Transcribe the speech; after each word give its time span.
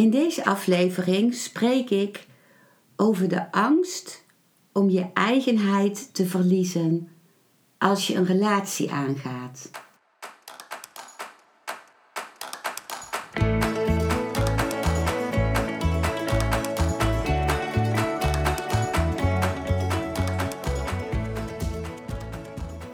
In 0.00 0.10
deze 0.10 0.44
aflevering 0.44 1.34
spreek 1.34 1.90
ik 1.90 2.26
over 2.96 3.28
de 3.28 3.52
angst 3.52 4.24
om 4.72 4.90
je 4.90 5.06
eigenheid 5.14 6.14
te 6.14 6.26
verliezen 6.26 7.08
als 7.78 8.06
je 8.06 8.14
een 8.14 8.24
relatie 8.24 8.90
aangaat. 8.90 9.70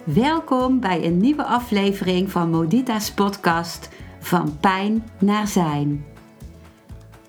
Welkom 0.04 0.80
bij 0.80 1.04
een 1.04 1.18
nieuwe 1.18 1.44
aflevering 1.44 2.30
van 2.30 2.50
Modita's 2.50 3.12
podcast 3.12 3.88
Van 4.20 4.58
Pijn 4.60 5.04
naar 5.18 5.46
Zijn. 5.46 6.15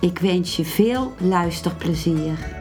Ik 0.00 0.18
wens 0.18 0.56
je 0.56 0.64
veel 0.64 1.12
luisterplezier. 1.18 2.58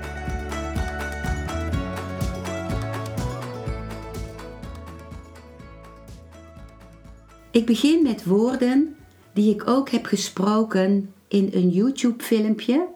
Ik 7.51 7.65
begin 7.65 8.03
met 8.03 8.25
woorden 8.25 8.95
die 9.33 9.53
ik 9.53 9.67
ook 9.67 9.89
heb 9.89 10.05
gesproken 10.05 11.13
in 11.27 11.49
een 11.53 11.69
YouTube-filmpje 11.69 12.87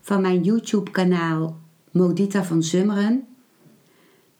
van 0.00 0.20
mijn 0.20 0.42
YouTube-kanaal 0.42 1.60
Modita 1.90 2.44
van 2.44 2.62
Zummeren 2.62 3.26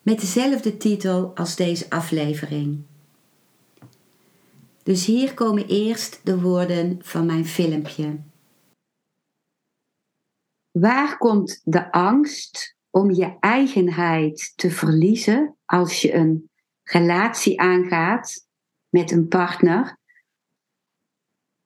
met 0.02 0.20
dezelfde 0.20 0.76
titel 0.76 1.32
als 1.34 1.56
deze 1.56 1.90
aflevering. 1.90 2.82
Dus 4.82 5.06
hier 5.06 5.34
komen 5.34 5.66
eerst 5.66 6.20
de 6.24 6.40
woorden 6.40 6.98
van 7.02 7.26
mijn 7.26 7.46
filmpje. 7.46 8.18
Waar 10.72 11.18
komt 11.18 11.60
de 11.64 11.92
angst 11.92 12.76
om 12.90 13.10
je 13.10 13.36
eigenheid 13.40 14.52
te 14.56 14.70
verliezen 14.70 15.56
als 15.64 16.02
je 16.02 16.12
een 16.12 16.50
relatie 16.82 17.60
aangaat 17.60 18.46
met 18.88 19.10
een 19.10 19.28
partner? 19.28 19.98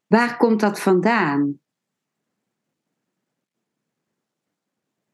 Waar 0.07 0.37
komt 0.37 0.61
dat 0.61 0.81
vandaan? 0.81 1.61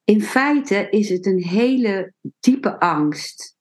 In 0.05 0.23
feite 0.23 0.91
is 0.91 1.09
het 1.09 1.27
een 1.27 1.43
hele 1.43 2.15
diepe 2.41 2.81
angst. 2.81 3.52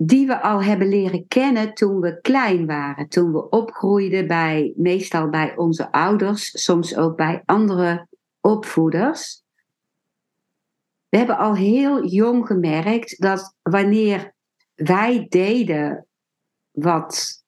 Die 0.00 0.26
we 0.26 0.40
al 0.40 0.62
hebben 0.62 0.88
leren 0.88 1.26
kennen 1.26 1.74
toen 1.74 2.00
we 2.00 2.20
klein 2.20 2.66
waren, 2.66 3.08
toen 3.08 3.32
we 3.32 3.48
opgroeiden 3.48 4.26
bij, 4.26 4.72
meestal 4.76 5.28
bij 5.28 5.56
onze 5.56 5.92
ouders, 5.92 6.62
soms 6.64 6.96
ook 6.96 7.16
bij 7.16 7.42
andere 7.44 8.06
opvoeders. 8.40 9.42
We 11.08 11.16
hebben 11.16 11.38
al 11.38 11.54
heel 11.54 12.06
jong 12.06 12.46
gemerkt 12.46 13.20
dat 13.20 13.54
wanneer 13.62 14.34
wij 14.74 15.26
deden 15.28 16.06
wat 16.70 17.44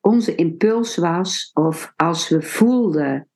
onze 0.00 0.34
impuls 0.34 0.96
was, 0.96 1.50
of 1.54 1.92
als 1.96 2.28
we 2.28 2.42
voelden 2.42 3.28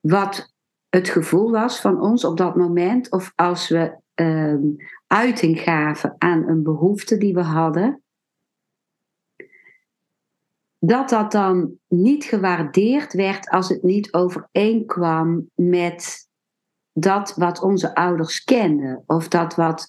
wat 0.00 0.54
het 0.88 1.08
gevoel 1.08 1.50
was 1.50 1.80
van 1.80 2.00
ons 2.00 2.24
op 2.24 2.36
dat 2.36 2.56
moment, 2.56 3.10
of 3.10 3.32
als 3.34 3.68
we 3.68 4.04
uh, 4.20 4.76
uiting 5.06 5.60
gaven 5.60 6.14
aan 6.18 6.48
een 6.48 6.62
behoefte 6.62 7.16
die 7.16 7.34
we 7.34 7.42
hadden, 7.42 8.02
dat 10.78 11.08
dat 11.08 11.32
dan 11.32 11.78
niet 11.88 12.24
gewaardeerd 12.24 13.12
werd 13.12 13.48
als 13.48 13.68
het 13.68 13.82
niet 13.82 14.12
overeenkwam 14.12 15.50
met 15.54 16.28
dat 16.92 17.34
wat 17.34 17.62
onze 17.62 17.94
ouders 17.94 18.44
kenden, 18.44 19.02
of 19.06 19.28
dat 19.28 19.54
wat 19.54 19.86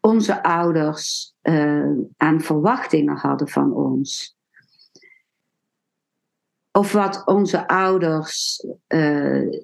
onze 0.00 0.42
ouders 0.42 1.34
uh, 1.42 1.90
aan 2.16 2.40
verwachtingen 2.40 3.16
hadden 3.16 3.48
van 3.48 3.74
ons. 3.74 4.36
Of 6.72 6.92
wat 6.92 7.26
onze 7.26 7.68
ouders 7.68 8.66
uh, 8.88 9.62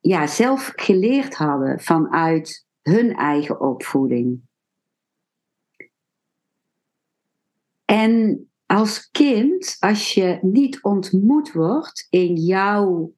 ja, 0.00 0.26
zelf 0.26 0.72
geleerd 0.76 1.34
hadden 1.34 1.80
vanuit 1.80 2.66
hun 2.90 3.14
eigen 3.14 3.60
opvoeding. 3.60 4.48
En 7.84 8.44
als 8.66 9.10
kind, 9.10 9.76
als 9.78 10.14
je 10.14 10.38
niet 10.42 10.82
ontmoet 10.82 11.52
wordt 11.52 12.06
in 12.10 12.36
jouw 12.36 13.14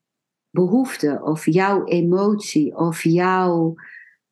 behoefte 0.50 1.20
of 1.22 1.46
jouw 1.46 1.84
emotie 1.84 2.76
of 2.76 3.02
jouw, 3.02 3.74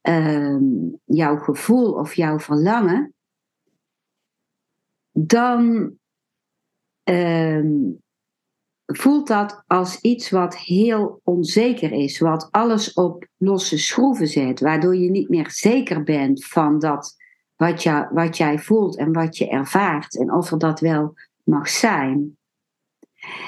uh, 0.02 0.60
jouw 1.04 1.36
gevoel 1.36 1.92
of 1.92 2.14
jouw 2.14 2.38
verlangen, 2.38 3.14
dan 5.10 5.92
uh, 7.04 7.64
voelt 8.96 9.26
dat 9.26 9.62
als 9.66 10.00
iets 10.00 10.30
wat 10.30 10.56
heel 10.56 11.20
onzeker 11.24 11.92
is, 11.92 12.18
wat 12.18 12.48
alles 12.50 12.92
op 12.92 13.26
losse 13.36 13.78
schroeven 13.78 14.28
zet, 14.28 14.60
waardoor 14.60 14.96
je 14.96 15.10
niet 15.10 15.28
meer 15.28 15.50
zeker 15.50 16.02
bent 16.02 16.46
van 16.46 16.78
dat 16.78 17.16
wat, 17.56 17.82
je, 17.82 18.08
wat 18.12 18.36
jij 18.36 18.58
voelt 18.58 18.96
en 18.96 19.12
wat 19.12 19.36
je 19.36 19.48
ervaart 19.48 20.18
en 20.18 20.32
of 20.32 20.50
er 20.50 20.58
dat 20.58 20.80
wel 20.80 21.14
mag 21.44 21.68
zijn. 21.68 22.38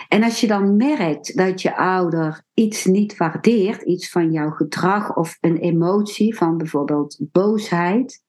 En 0.08 0.22
als 0.22 0.40
je 0.40 0.46
dan 0.46 0.76
merkt 0.76 1.36
dat 1.36 1.62
je 1.62 1.76
ouder 1.76 2.44
iets 2.54 2.84
niet 2.84 3.16
waardeert, 3.16 3.82
iets 3.82 4.10
van 4.10 4.32
jouw 4.32 4.50
gedrag 4.50 5.16
of 5.16 5.38
een 5.40 5.56
emotie 5.56 6.36
van 6.36 6.56
bijvoorbeeld 6.56 7.18
boosheid, 7.20 8.22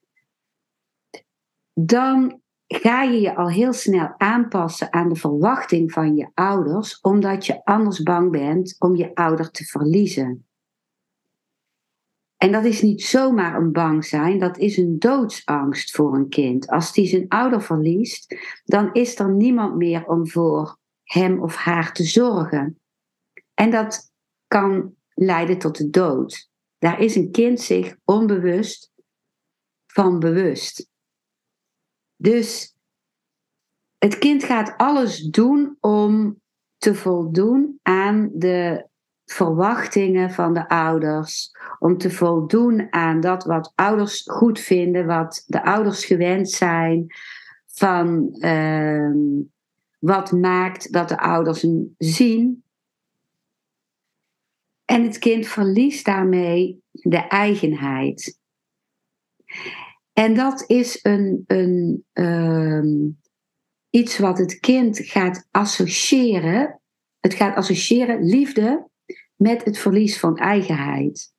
dan 1.74 2.42
ga 2.76 3.04
je 3.04 3.22
je 3.22 3.36
al 3.36 3.50
heel 3.50 3.74
snel 3.74 4.14
aanpassen 4.18 4.94
aan 4.94 5.10
de 5.10 5.16
verwachting 5.16 5.92
van 5.92 6.16
je 6.16 6.30
ouders, 6.34 7.00
omdat 7.02 7.46
je 7.46 7.66
anders 7.66 8.04
bang 8.04 8.32
bent 8.32 8.76
om 8.80 8.96
je 8.96 9.16
ouder 9.16 9.52
te 9.52 9.66
verliezen. 9.66 10.46
En 12.38 12.52
dat 12.52 12.66
is 12.66 12.82
niet 12.82 13.02
zomaar 13.04 13.56
een 13.56 13.72
bang 13.72 14.06
zijn, 14.06 14.40
dat 14.40 14.58
is 14.58 14.78
een 14.78 15.00
doodsangst 15.00 15.96
voor 15.96 16.16
een 16.16 16.30
kind. 16.30 16.68
Als 16.68 16.94
die 16.94 17.08
zijn 17.08 17.28
ouder 17.28 17.62
verliest, 17.62 18.36
dan 18.64 18.94
is 18.94 19.20
er 19.20 19.34
niemand 19.34 19.76
meer 19.76 20.06
om 20.06 20.28
voor 20.28 20.78
hem 21.04 21.42
of 21.42 21.56
haar 21.56 21.94
te 21.94 22.04
zorgen. 22.04 22.80
En 23.54 23.70
dat 23.70 24.12
kan 24.48 24.96
leiden 25.14 25.58
tot 25.58 25.78
de 25.78 25.90
dood. 25.90 26.50
Daar 26.78 27.00
is 27.00 27.16
een 27.16 27.32
kind 27.32 27.62
zich 27.62 27.96
onbewust 28.04 28.92
van 29.86 30.20
bewust. 30.20 30.92
Dus 32.24 32.76
het 33.98 34.18
kind 34.18 34.44
gaat 34.44 34.74
alles 34.78 35.22
doen 35.22 35.78
om 35.80 36.42
te 36.78 36.96
voldoen 36.96 37.80
aan 37.82 38.30
de 38.34 38.88
verwachtingen 39.26 40.32
van 40.32 40.54
de 40.54 40.70
ouders, 40.70 41.52
om 41.80 41.98
te 41.98 42.12
voldoen 42.12 42.88
aan 42.94 43.22
dat 43.22 43.44
wat 43.44 43.72
ouders 43.76 44.22
goed 44.22 44.60
vinden, 44.60 45.06
wat 45.06 45.44
de 45.48 45.64
ouders 45.64 46.06
gewend 46.06 46.50
zijn, 46.50 47.06
van 47.66 48.36
uh, 48.38 49.12
wat 50.00 50.32
maakt 50.32 50.92
dat 50.92 51.10
de 51.10 51.20
ouders 51.20 51.62
hem 51.62 51.96
zien. 51.98 52.64
En 54.86 55.04
het 55.04 55.18
kind 55.18 55.48
verliest 55.48 56.06
daarmee 56.06 56.82
de 56.92 57.28
eigenheid. 57.28 58.40
En 60.14 60.34
dat 60.36 60.64
is 60.70 61.00
een, 61.02 61.44
een, 61.48 62.06
uh, 62.14 63.10
iets 63.90 64.18
wat 64.18 64.38
het 64.38 64.60
kind 64.60 65.00
gaat 65.00 65.48
associëren. 65.52 66.82
Het 67.20 67.34
gaat 67.34 67.56
associëren 67.56 68.24
liefde 68.24 68.90
met 69.36 69.64
het 69.64 69.78
verlies 69.78 70.20
van 70.20 70.38
eigenheid. 70.38 71.34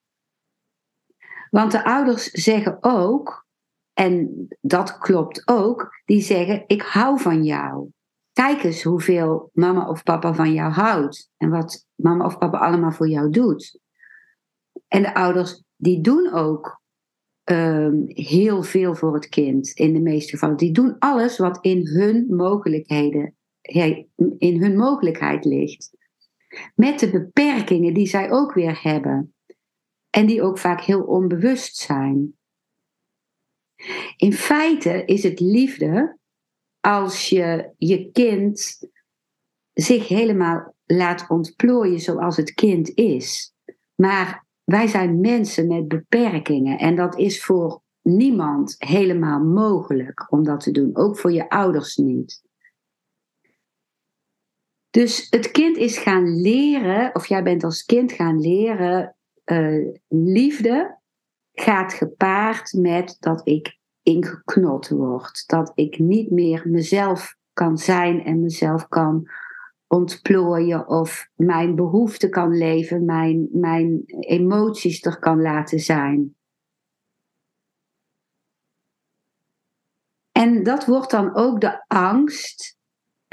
Want 1.51 1.73
de 1.73 1.85
ouders 1.85 2.31
zeggen 2.31 2.79
ook, 2.81 3.47
en 3.93 4.47
dat 4.61 4.99
klopt 4.99 5.43
ook, 5.49 6.01
die 6.05 6.21
zeggen: 6.21 6.65
Ik 6.67 6.83
hou 6.83 7.21
van 7.21 7.45
jou. 7.45 7.89
kijk 8.33 8.63
eens 8.63 8.83
hoeveel 8.83 9.51
mama 9.53 9.89
of 9.89 10.03
papa 10.03 10.35
van 10.35 10.53
jou 10.53 10.73
houdt 10.73 11.31
en 11.37 11.51
wat 11.51 11.87
mama 11.95 12.25
of 12.25 12.39
papa 12.39 12.59
allemaal 12.59 12.93
voor 12.93 13.09
jou 13.09 13.31
doet. 13.31 13.81
En 14.89 15.03
de 15.03 15.15
ouders 15.15 15.63
die 15.77 16.01
doen 16.01 16.33
ook 16.33 16.83
ehm, 17.45 18.03
heel 18.07 18.63
veel 18.63 18.95
voor 18.95 19.15
het 19.15 19.29
kind 19.29 19.71
in 19.71 19.93
de 19.93 20.01
meeste 20.01 20.31
gevallen. 20.31 20.57
Die 20.57 20.73
doen 20.73 20.99
alles 20.99 21.39
wat 21.39 21.59
in 21.61 21.87
hun 21.87 22.27
mogelijkheden, 22.29 23.35
in 24.39 24.63
hun 24.63 24.77
mogelijkheid 24.77 25.45
ligt. 25.45 25.97
Met 26.75 26.99
de 26.99 27.11
beperkingen 27.11 27.95
die 27.95 28.07
zij 28.07 28.31
ook 28.31 28.53
weer 28.53 28.83
hebben. 28.83 29.35
En 30.11 30.27
die 30.27 30.43
ook 30.43 30.59
vaak 30.59 30.81
heel 30.81 31.03
onbewust 31.03 31.77
zijn. 31.77 32.37
In 34.17 34.33
feite 34.33 35.05
is 35.05 35.23
het 35.23 35.41
liefde 35.41 36.19
als 36.81 37.29
je 37.29 37.71
je 37.79 38.11
kind 38.11 38.89
zich 39.73 40.09
helemaal 40.09 40.75
laat 40.85 41.29
ontplooien 41.29 42.01
zoals 42.01 42.37
het 42.37 42.55
kind 42.55 42.91
is. 42.95 43.55
Maar 43.95 44.44
wij 44.65 44.87
zijn 44.87 45.21
mensen 45.21 45.67
met 45.67 45.89
beperkingen 45.89 46.79
en 46.79 46.97
dat 46.97 47.19
is 47.19 47.45
voor 47.45 47.83
niemand 48.03 48.75
helemaal 48.79 49.41
mogelijk 49.41 50.33
om 50.33 50.45
dat 50.45 50.61
te 50.61 50.71
doen, 50.71 50.97
ook 50.97 51.19
voor 51.19 51.33
je 51.33 51.49
ouders 51.49 51.97
niet. 51.97 52.43
Dus 54.91 55.27
het 55.31 55.51
kind 55.51 55.77
is 55.77 55.99
gaan 55.99 56.41
leren, 56.41 57.15
of 57.15 57.27
jij 57.27 57.43
bent 57.43 57.65
als 57.65 57.85
kind 57.85 58.13
gaan 58.13 58.41
leren, 58.41 59.17
uh, 59.45 59.95
liefde 60.09 60.99
gaat 61.53 61.93
gepaard 61.93 62.73
met 62.73 63.17
dat 63.21 63.49
ik 63.49 63.79
ingeknot 64.03 64.89
word. 64.89 65.45
Dat 65.47 65.73
ik 65.75 65.99
niet 65.99 66.31
meer 66.31 66.63
mezelf 66.67 67.37
kan 67.53 67.79
zijn 67.79 68.25
en 68.25 68.41
mezelf 68.41 68.89
kan 68.89 69.29
ontplooien 69.95 70.89
of 70.89 71.29
mijn 71.35 71.75
behoeften 71.75 72.31
kan 72.31 72.57
leven, 72.57 73.05
mijn, 73.05 73.49
mijn 73.53 74.03
emoties 74.07 75.05
er 75.05 75.19
kan 75.19 75.43
laten 75.43 75.79
zijn. 75.79 76.37
En 80.33 80.63
dat 80.63 80.87
wordt 80.87 81.11
dan 81.11 81.35
ook 81.35 81.61
de 81.61 81.85
angst 81.87 82.79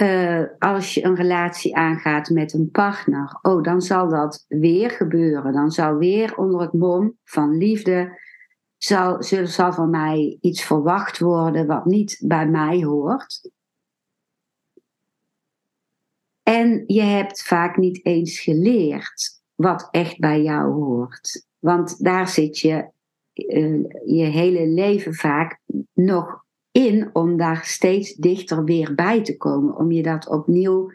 uh, 0.02 0.44
als 0.60 0.94
je 0.94 1.04
een 1.04 1.16
relatie 1.16 1.76
aangaat 1.76 2.30
met 2.30 2.54
een 2.54 2.70
partner. 2.72 3.40
Oh, 3.42 3.64
dan 3.64 3.82
zal 3.82 4.10
dat 4.10 4.46
weer 4.48 4.90
gebeuren. 4.90 5.54
Dan 5.54 5.72
zal 5.72 5.96
weer 5.96 6.38
onder 6.38 6.62
het 6.62 6.74
mom 6.74 7.18
van 7.24 7.58
liefde 7.58 8.20
zal, 8.78 9.24
zal 9.44 9.74
van 9.74 9.90
mij 9.90 10.38
iets 10.42 10.64
verwacht 10.64 11.20
worden 11.20 11.68
wat 11.68 11.86
niet 11.86 12.24
bij 12.28 12.48
mij 12.48 12.84
hoort. 12.84 13.52
En 16.52 16.84
je 16.88 17.02
hebt 17.02 17.44
vaak 17.44 17.78
niet 17.78 18.06
eens 18.06 18.40
geleerd 18.40 19.42
wat 19.56 19.88
echt 19.92 20.20
bij 20.20 20.42
jou 20.42 20.74
hoort. 20.74 21.46
Want 21.60 22.04
daar 22.04 22.28
zit 22.28 22.60
je 22.60 22.90
uh, 23.34 23.86
je 24.06 24.24
hele 24.24 24.68
leven 24.68 25.14
vaak 25.14 25.60
nog 25.94 26.46
in 26.72 27.10
om 27.14 27.38
daar 27.38 27.66
steeds 27.66 28.14
dichter 28.14 28.64
weer 28.64 28.96
bij 28.96 29.24
te 29.24 29.38
komen, 29.38 29.76
om 29.76 29.92
je 29.92 30.04
dat 30.04 30.28
opnieuw 30.28 30.92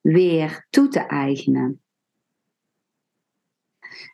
weer 0.00 0.66
toe 0.70 0.88
te 0.88 1.00
eigenen. 1.00 1.82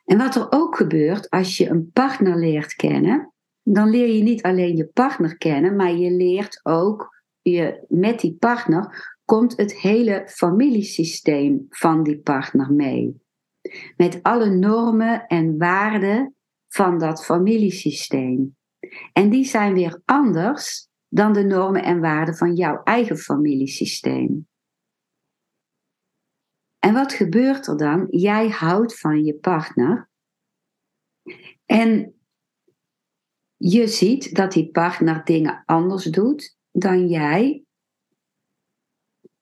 En 0.05 0.17
wat 0.17 0.35
er 0.35 0.47
ook 0.49 0.75
gebeurt 0.75 1.29
als 1.29 1.57
je 1.57 1.69
een 1.69 1.91
partner 1.91 2.37
leert 2.37 2.75
kennen, 2.75 3.33
dan 3.63 3.89
leer 3.89 4.15
je 4.15 4.23
niet 4.23 4.43
alleen 4.43 4.75
je 4.75 4.85
partner 4.85 5.37
kennen, 5.37 5.75
maar 5.75 5.91
je 5.91 6.11
leert 6.11 6.59
ook 6.63 7.23
je, 7.41 7.85
met 7.87 8.19
die 8.19 8.35
partner 8.39 9.17
komt 9.29 9.57
het 9.57 9.73
hele 9.73 10.23
familiesysteem 10.27 11.65
van 11.69 12.03
die 12.03 12.19
partner 12.19 12.73
mee. 12.73 13.21
Met 13.97 14.23
alle 14.23 14.49
normen 14.49 15.27
en 15.27 15.57
waarden 15.57 16.35
van 16.67 16.99
dat 16.99 17.25
familiesysteem. 17.25 18.57
En 19.13 19.29
die 19.29 19.45
zijn 19.45 19.73
weer 19.73 20.01
anders 20.05 20.87
dan 21.07 21.33
de 21.33 21.43
normen 21.43 21.83
en 21.83 21.99
waarden 21.99 22.35
van 22.35 22.55
jouw 22.55 22.83
eigen 22.83 23.17
familiesysteem. 23.17 24.47
En 26.79 26.93
wat 26.93 27.13
gebeurt 27.13 27.67
er 27.67 27.77
dan? 27.77 28.07
Jij 28.09 28.49
houdt 28.49 28.99
van 28.99 29.23
je 29.23 29.35
partner. 29.35 30.09
En 31.65 32.13
je 33.55 33.87
ziet 33.87 34.35
dat 34.35 34.51
die 34.51 34.71
partner 34.71 35.23
dingen 35.23 35.63
anders 35.65 36.03
doet 36.03 36.57
dan 36.71 37.07
jij. 37.07 37.63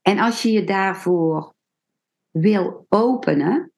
En 0.08 0.20
als 0.20 0.42
je 0.42 0.52
je 0.52 0.64
daarvoor 0.64 1.54
wil 2.32 2.86
openen, 2.90 3.72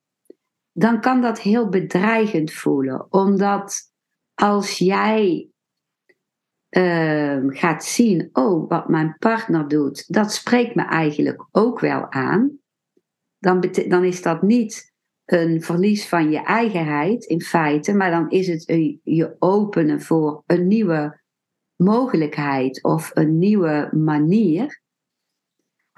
dan 0.72 1.02
kan 1.02 1.22
dat 1.22 1.40
heel 1.40 1.70
bedreigend 1.70 2.54
voelen. 2.54 3.12
Omdat 3.14 3.92
als 4.34 4.78
jij 4.78 5.50
uh, 6.70 7.44
gaat 7.48 7.86
zien, 7.86 8.30
oh, 8.34 8.70
wat 8.70 8.88
mijn 8.88 9.16
partner 9.20 9.68
doet, 9.68 10.14
dat 10.14 10.34
spreekt 10.34 10.76
me 10.76 10.84
eigenlijk 10.84 11.48
ook 11.52 11.80
wel 11.80 12.12
aan 12.12 12.60
dan, 13.40 13.70
dan 13.88 14.04
is 14.04 14.22
dat 14.22 14.42
niet 14.42 14.94
een 15.26 15.62
verlies 15.62 16.08
van 16.08 16.32
je 16.32 16.44
eigenheid 16.44 17.26
in 17.26 17.42
feite, 17.42 17.94
maar 17.94 18.12
dan 18.12 18.30
is 18.30 18.48
het 18.48 18.64
je 19.04 19.36
openen 19.40 20.02
voor 20.02 20.44
een 20.46 20.68
nieuwe 20.68 21.20
mogelijkheid 21.76 22.84
of 22.84 23.12
een 23.14 23.38
nieuwe 23.38 23.90
manier. 23.92 24.79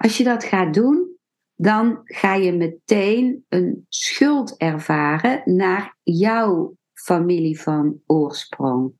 Als 0.02 0.16
je 0.16 0.24
dat 0.24 0.44
gaat 0.44 0.74
doen, 0.74 1.16
dan 1.54 2.00
ga 2.04 2.34
je 2.34 2.52
meteen 2.52 3.44
een 3.48 3.86
schuld 3.88 4.56
ervaren 4.56 5.42
naar 5.56 5.96
jouw 6.02 6.76
familie 6.92 7.60
van 7.60 8.00
oorsprong. 8.06 8.92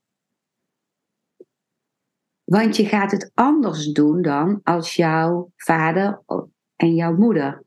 Want 2.44 2.76
je 2.76 2.84
gaat 2.84 3.10
het 3.10 3.30
anders 3.34 3.86
doen 3.86 4.22
dan 4.22 4.60
als 4.62 4.96
jouw 4.96 5.52
vader 5.56 6.22
en 6.76 6.94
jouw 6.94 7.16
moeder 7.16 7.64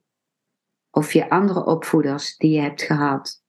of 0.91 1.13
je 1.13 1.29
andere 1.29 1.65
opvoeders 1.65 2.37
die 2.37 2.51
je 2.51 2.61
hebt 2.61 2.81
gehad. 2.81 3.43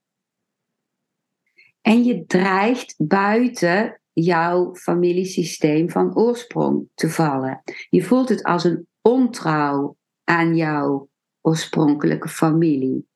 En 1.81 2.05
je 2.05 2.25
dreigt 2.25 2.95
buiten 2.99 4.01
jouw 4.13 4.75
familiesysteem 4.75 5.91
van 5.91 6.17
oorsprong 6.17 6.89
te 6.95 7.11
vallen. 7.11 7.63
Je 7.91 8.03
voelt 8.03 8.29
het 8.29 8.43
als 8.43 8.65
een 8.65 8.89
ontrouw 9.07 9.97
aan 10.25 10.57
jouw 10.57 11.09
oorspronkelijke 11.41 12.29
familie. 12.29 13.09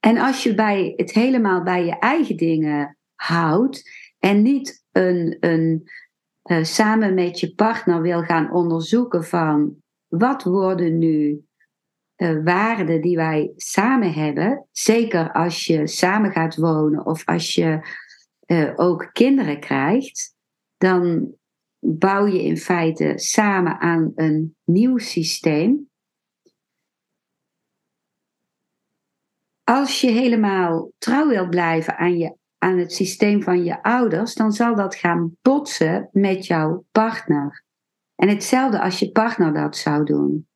En 0.00 0.18
als 0.18 0.42
je 0.42 0.54
bij 0.54 0.92
het 0.96 1.12
helemaal 1.12 1.62
bij 1.62 1.84
je 1.84 1.98
eigen 1.98 2.36
dingen 2.36 2.98
houdt 3.14 3.90
en 4.18 4.42
niet 4.42 4.84
een, 4.92 5.36
een, 5.40 5.90
uh, 6.50 6.64
samen 6.64 7.14
met 7.14 7.40
je 7.40 7.54
partner 7.54 8.00
wil 8.00 8.22
gaan 8.22 8.52
onderzoeken 8.52 9.24
van 9.24 9.76
wat 10.06 10.42
worden 10.42 10.98
nu 10.98 11.44
uh, 12.16 12.44
waarden 12.44 13.00
die 13.00 13.16
wij 13.16 13.52
samen 13.56 14.12
hebben, 14.12 14.66
zeker 14.70 15.32
als 15.32 15.66
je 15.66 15.86
samen 15.86 16.32
gaat 16.32 16.56
wonen 16.56 17.06
of 17.06 17.24
als 17.24 17.54
je 17.54 17.88
uh, 18.46 18.72
ook 18.76 19.10
kinderen 19.12 19.60
krijgt, 19.60 20.34
dan 20.76 21.34
bouw 21.84 22.26
je 22.26 22.42
in 22.42 22.56
feite 22.56 23.12
samen 23.16 23.80
aan 23.80 24.12
een 24.14 24.56
nieuw 24.64 24.98
systeem. 24.98 25.90
Als 29.64 30.00
je 30.00 30.10
helemaal 30.10 30.92
trouw 30.98 31.28
wilt 31.28 31.50
blijven 31.50 31.96
aan, 31.96 32.18
je, 32.18 32.36
aan 32.58 32.78
het 32.78 32.92
systeem 32.92 33.42
van 33.42 33.64
je 33.64 33.82
ouders, 33.82 34.34
dan 34.34 34.52
zal 34.52 34.74
dat 34.74 34.94
gaan 34.94 35.36
botsen 35.42 36.08
met 36.12 36.46
jouw 36.46 36.84
partner. 36.92 37.64
En 38.14 38.28
hetzelfde 38.28 38.80
als 38.80 38.98
je 38.98 39.10
partner 39.10 39.54
dat 39.54 39.76
zou 39.76 40.04
doen. 40.04 40.46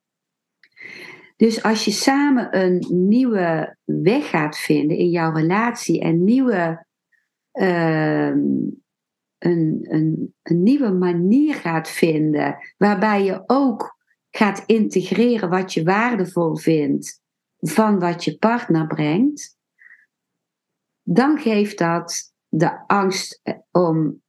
Dus 1.35 1.63
als 1.63 1.85
je 1.85 1.91
samen 1.91 2.57
een 2.59 2.85
nieuwe 2.89 3.77
weg 3.83 4.29
gaat 4.29 4.57
vinden 4.57 4.97
in 4.97 5.09
jouw 5.09 5.33
relatie 5.33 6.01
en 6.01 6.23
nieuwe, 6.23 6.85
uh, 7.53 8.33
een, 9.37 9.85
een, 9.89 10.35
een 10.41 10.63
nieuwe 10.63 10.91
manier 10.91 11.55
gaat 11.55 11.89
vinden, 11.89 12.57
waarbij 12.77 13.23
je 13.23 13.43
ook 13.45 13.97
gaat 14.29 14.63
integreren 14.65 15.49
wat 15.49 15.73
je 15.73 15.83
waardevol 15.83 16.55
vindt 16.55 17.21
van 17.57 17.99
wat 17.99 18.23
je 18.23 18.37
partner 18.37 18.87
brengt, 18.87 19.57
dan 21.03 21.39
geeft 21.39 21.77
dat 21.77 22.33
de 22.47 22.87
angst 22.87 23.41
om 23.71 24.21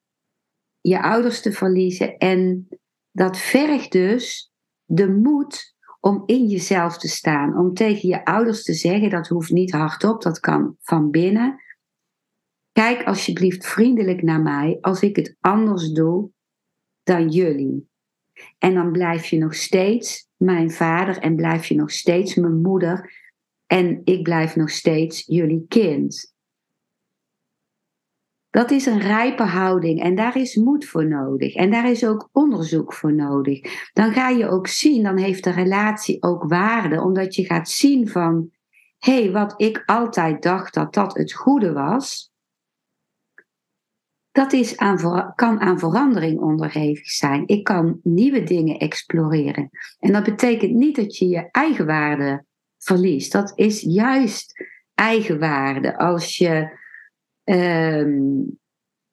je 0.80 1.02
ouders 1.02 1.42
te 1.42 1.52
verliezen 1.52 2.18
en 2.18 2.68
dat 3.10 3.38
vergt 3.38 3.92
dus 3.92 4.52
de 4.84 5.10
moed 5.10 5.76
om 6.00 6.22
in 6.26 6.46
jezelf 6.46 6.98
te 6.98 7.08
staan, 7.08 7.58
om 7.58 7.74
tegen 7.74 8.08
je 8.08 8.24
ouders 8.24 8.62
te 8.62 8.72
zeggen, 8.72 9.10
dat 9.10 9.28
hoeft 9.28 9.50
niet 9.50 9.72
hardop, 9.72 10.22
dat 10.22 10.40
kan 10.40 10.76
van 10.80 11.10
binnen. 11.10 11.62
Kijk 12.78 13.06
alsjeblieft 13.06 13.66
vriendelijk 13.66 14.23
naar 14.23 14.40
mij 14.40 14.78
als 14.80 15.02
ik 15.02 15.16
het 15.16 15.37
anders 15.40 15.90
doe 15.90 16.30
dan 17.02 17.28
jullie. 17.28 17.88
En 18.58 18.75
dan 18.75 18.92
blijf 18.92 19.26
je 19.26 19.38
nog 19.38 19.54
steeds 19.54 20.28
mijn 20.37 20.70
vader 20.70 21.18
en 21.18 21.37
blijf 21.37 21.66
je 21.66 21.75
nog 21.75 21.90
steeds 21.90 22.35
mijn 22.35 22.61
moeder. 22.61 23.12
En 23.66 24.00
ik 24.04 24.23
blijf 24.23 24.56
nog 24.56 24.70
steeds 24.70 25.25
jullie 25.26 25.64
kind. 25.68 26.35
Dat 28.50 28.70
is 28.70 28.87
een 28.87 29.00
rijpe 29.00 29.44
houding 29.44 30.02
en 30.02 30.14
daar 30.14 30.37
is 30.37 30.56
moed 30.56 30.85
voor 30.85 31.08
nodig. 31.08 31.54
En 31.54 31.70
daar 31.70 31.90
is 31.90 32.06
ook 32.06 32.28
onderzoek 32.32 32.94
voor 32.94 33.14
nodig. 33.14 33.90
Dan 33.92 34.12
ga 34.12 34.28
je 34.28 34.49
ook 34.49 34.66
zien, 34.66 35.02
dan 35.02 35.16
heeft 35.16 35.44
de 35.44 35.52
relatie 35.52 36.23
ook 36.23 36.42
waarde, 36.44 37.02
omdat 37.02 37.35
je 37.35 37.44
gaat 37.44 37.68
zien 37.68 38.08
van, 38.08 38.50
hé, 38.99 39.23
hey, 39.23 39.32
wat 39.32 39.54
ik 39.56 39.82
altijd 39.87 40.42
dacht 40.42 40.75
dat 40.75 40.94
dat 40.94 41.16
het 41.16 41.32
goede 41.32 41.73
was, 41.73 42.27
dat 44.38 44.52
is 44.52 44.76
aan, 44.76 45.33
kan 45.35 45.61
aan 45.61 45.78
verandering 45.78 46.40
onderhevig 46.40 47.11
zijn. 47.11 47.42
Ik 47.47 47.64
kan 47.64 48.00
nieuwe 48.02 48.42
dingen 48.42 48.78
exploreren. 48.78 49.71
En 49.99 50.12
dat 50.12 50.25
betekent 50.25 50.75
niet 50.75 50.97
dat 50.97 51.16
je 51.16 51.28
je 51.28 51.49
eigenwaarde 51.50 52.45
verliest. 52.78 53.33
Dat 53.33 53.52
is 53.54 53.80
juist 53.80 54.64
eigenwaarde. 54.95 55.99
Als 55.99 56.38
je, 56.38 56.78
ehm, 57.45 58.42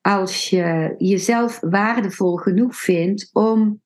als 0.01 0.49
je 0.49 0.95
jezelf 0.97 1.59
waardevol 1.59 2.35
genoeg 2.35 2.75
vindt 2.75 3.29
om 3.33 3.81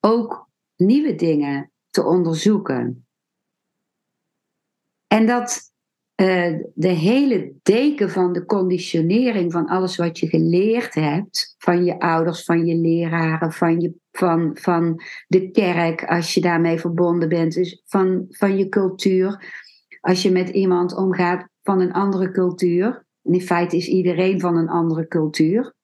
ook 0.00 0.48
nieuwe 0.76 1.14
dingen 1.14 1.72
te 1.90 2.04
onderzoeken. 2.04 3.06
En 5.06 5.26
dat 5.26 5.71
eh, 6.14 6.54
de 6.74 6.88
hele 6.88 7.52
deken 7.62 8.10
van 8.10 8.32
de 8.32 8.44
conditionering 8.44 9.52
van 9.52 9.66
alles 9.66 9.96
wat 9.96 10.18
je 10.18 10.28
geleerd 10.28 10.94
hebt, 10.94 11.54
van 11.58 11.84
je 11.84 11.98
ouders, 11.98 12.44
van 12.44 12.66
je 12.66 12.74
leraren, 12.74 13.52
van, 13.52 13.80
je, 13.80 13.94
van, 14.10 14.56
van 14.60 15.02
de 15.26 15.50
kerk, 15.50 16.04
als 16.04 16.34
je 16.34 16.40
daarmee 16.40 16.78
verbonden 16.78 17.28
bent, 17.28 17.54
dus 17.54 17.82
van, 17.86 18.26
van 18.28 18.58
je 18.58 18.68
cultuur. 18.68 19.60
Als 20.00 20.22
je 20.22 20.30
met 20.30 20.48
iemand 20.48 20.96
omgaat 20.96 21.48
van 21.62 21.80
een 21.80 21.92
andere 21.92 22.30
cultuur, 22.30 23.06
en 23.22 23.32
in 23.32 23.40
feite 23.40 23.76
is 23.76 23.88
iedereen 23.88 24.40
van 24.40 24.56
een 24.56 24.68
andere 24.68 25.08
cultuur. 25.08 25.74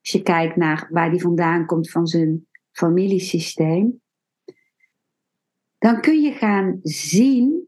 Als 0.00 0.12
je 0.12 0.22
kijkt 0.22 0.56
naar 0.56 0.88
waar 0.90 1.10
die 1.10 1.20
vandaan 1.20 1.66
komt 1.66 1.90
van 1.90 2.06
zijn 2.06 2.46
familiesysteem, 2.70 4.00
dan 5.78 6.00
kun 6.00 6.22
je 6.22 6.32
gaan 6.32 6.78
zien 6.82 7.67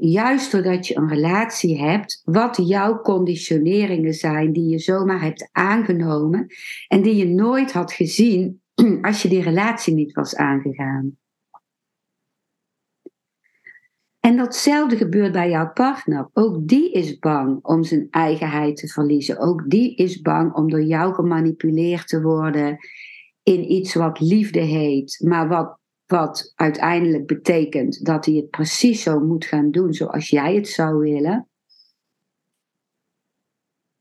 juist 0.00 0.52
doordat 0.52 0.86
je 0.86 0.96
een 0.96 1.08
relatie 1.08 1.80
hebt, 1.80 2.22
wat 2.24 2.56
jouw 2.56 3.00
conditioneringen 3.00 4.14
zijn 4.14 4.52
die 4.52 4.68
je 4.68 4.78
zomaar 4.78 5.22
hebt 5.22 5.48
aangenomen 5.52 6.46
en 6.88 7.02
die 7.02 7.16
je 7.16 7.26
nooit 7.26 7.72
had 7.72 7.92
gezien 7.92 8.62
als 9.02 9.22
je 9.22 9.28
die 9.28 9.42
relatie 9.42 9.94
niet 9.94 10.12
was 10.12 10.36
aangegaan. 10.36 11.16
En 14.20 14.36
datzelfde 14.36 14.96
gebeurt 14.96 15.32
bij 15.32 15.50
jouw 15.50 15.72
partner. 15.72 16.28
Ook 16.32 16.68
die 16.68 16.92
is 16.92 17.18
bang 17.18 17.58
om 17.62 17.84
zijn 17.84 18.06
eigenheid 18.10 18.76
te 18.76 18.88
verliezen. 18.88 19.38
Ook 19.38 19.70
die 19.70 19.94
is 19.94 20.20
bang 20.20 20.54
om 20.54 20.70
door 20.70 20.82
jou 20.82 21.14
gemanipuleerd 21.14 22.08
te 22.08 22.22
worden 22.22 22.78
in 23.42 23.72
iets 23.72 23.94
wat 23.94 24.20
liefde 24.20 24.60
heet, 24.60 25.20
maar 25.24 25.48
wat 25.48 25.77
wat 26.08 26.52
uiteindelijk 26.54 27.26
betekent 27.26 28.04
dat 28.04 28.24
hij 28.24 28.34
het 28.34 28.50
precies 28.50 29.02
zo 29.02 29.20
moet 29.20 29.44
gaan 29.44 29.70
doen 29.70 29.92
zoals 29.92 30.30
jij 30.30 30.54
het 30.54 30.68
zou 30.68 30.98
willen. 30.98 31.48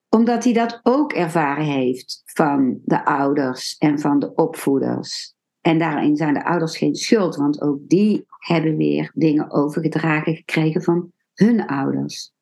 Omdat 0.09 0.43
hij 0.43 0.53
dat 0.53 0.79
ook 0.83 1.13
ervaren 1.13 1.65
heeft 1.65 2.21
van 2.25 2.79
de 2.85 3.05
ouders 3.05 3.77
en 3.77 3.99
van 3.99 4.19
de 4.19 4.35
opvoeders. 4.35 5.35
En 5.61 5.79
daarin 5.79 6.15
zijn 6.15 6.33
de 6.33 6.45
ouders 6.45 6.77
geen 6.77 6.95
schuld, 6.95 7.35
want 7.35 7.61
ook 7.61 7.79
die 7.87 8.25
hebben 8.27 8.77
weer 8.77 9.11
dingen 9.13 9.51
overgedragen 9.51 10.35
gekregen 10.35 10.83
van 10.83 11.11
hun 11.33 11.65
ouders. 11.65 12.35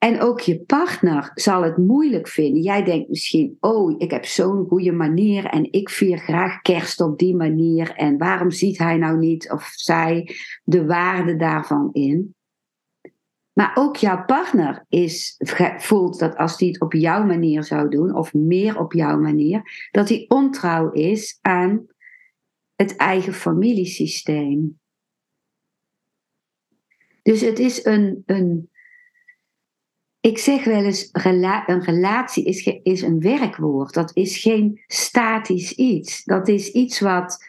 En 0.00 0.20
ook 0.20 0.40
je 0.40 0.60
partner 0.60 1.30
zal 1.34 1.62
het 1.62 1.76
moeilijk 1.76 2.28
vinden. 2.28 2.62
Jij 2.62 2.84
denkt 2.84 3.08
misschien, 3.08 3.56
oh, 3.60 3.94
ik 3.98 4.10
heb 4.10 4.24
zo'n 4.24 4.66
goede 4.66 4.92
manier 4.92 5.44
en 5.44 5.72
ik 5.72 5.88
vier 5.90 6.18
graag 6.18 6.60
kerst 6.60 7.00
op 7.00 7.18
die 7.18 7.36
manier. 7.36 7.94
En 7.94 8.18
waarom 8.18 8.50
ziet 8.50 8.78
hij 8.78 8.96
nou 8.96 9.18
niet 9.18 9.50
of 9.50 9.72
zij 9.74 10.36
de 10.64 10.86
waarde 10.86 11.36
daarvan 11.36 11.88
in? 11.92 12.34
Maar 13.52 13.72
ook 13.74 13.96
jouw 13.96 14.24
partner 14.24 14.84
is, 14.88 15.36
voelt 15.76 16.18
dat 16.18 16.36
als 16.36 16.58
hij 16.58 16.68
het 16.68 16.80
op 16.80 16.92
jouw 16.92 17.24
manier 17.24 17.64
zou 17.64 17.88
doen, 17.88 18.14
of 18.14 18.34
meer 18.34 18.78
op 18.78 18.92
jouw 18.92 19.18
manier, 19.18 19.88
dat 19.90 20.08
hij 20.08 20.24
ontrouw 20.28 20.90
is 20.90 21.38
aan 21.40 21.86
het 22.74 22.96
eigen 22.96 23.32
familiesysteem. 23.32 24.80
Dus 27.22 27.40
het 27.40 27.58
is 27.58 27.84
een, 27.84 28.22
een 28.26 28.70
ik 30.20 30.38
zeg 30.38 30.64
wel 30.64 30.84
eens, 30.84 31.08
een 31.12 31.84
relatie 31.84 32.44
is, 32.44 32.66
is 32.82 33.02
een 33.02 33.20
werkwoord. 33.20 33.94
Dat 33.94 34.16
is 34.16 34.38
geen 34.38 34.82
statisch 34.86 35.72
iets. 35.72 36.24
Dat 36.24 36.48
is 36.48 36.70
iets 36.70 37.00
wat 37.00 37.44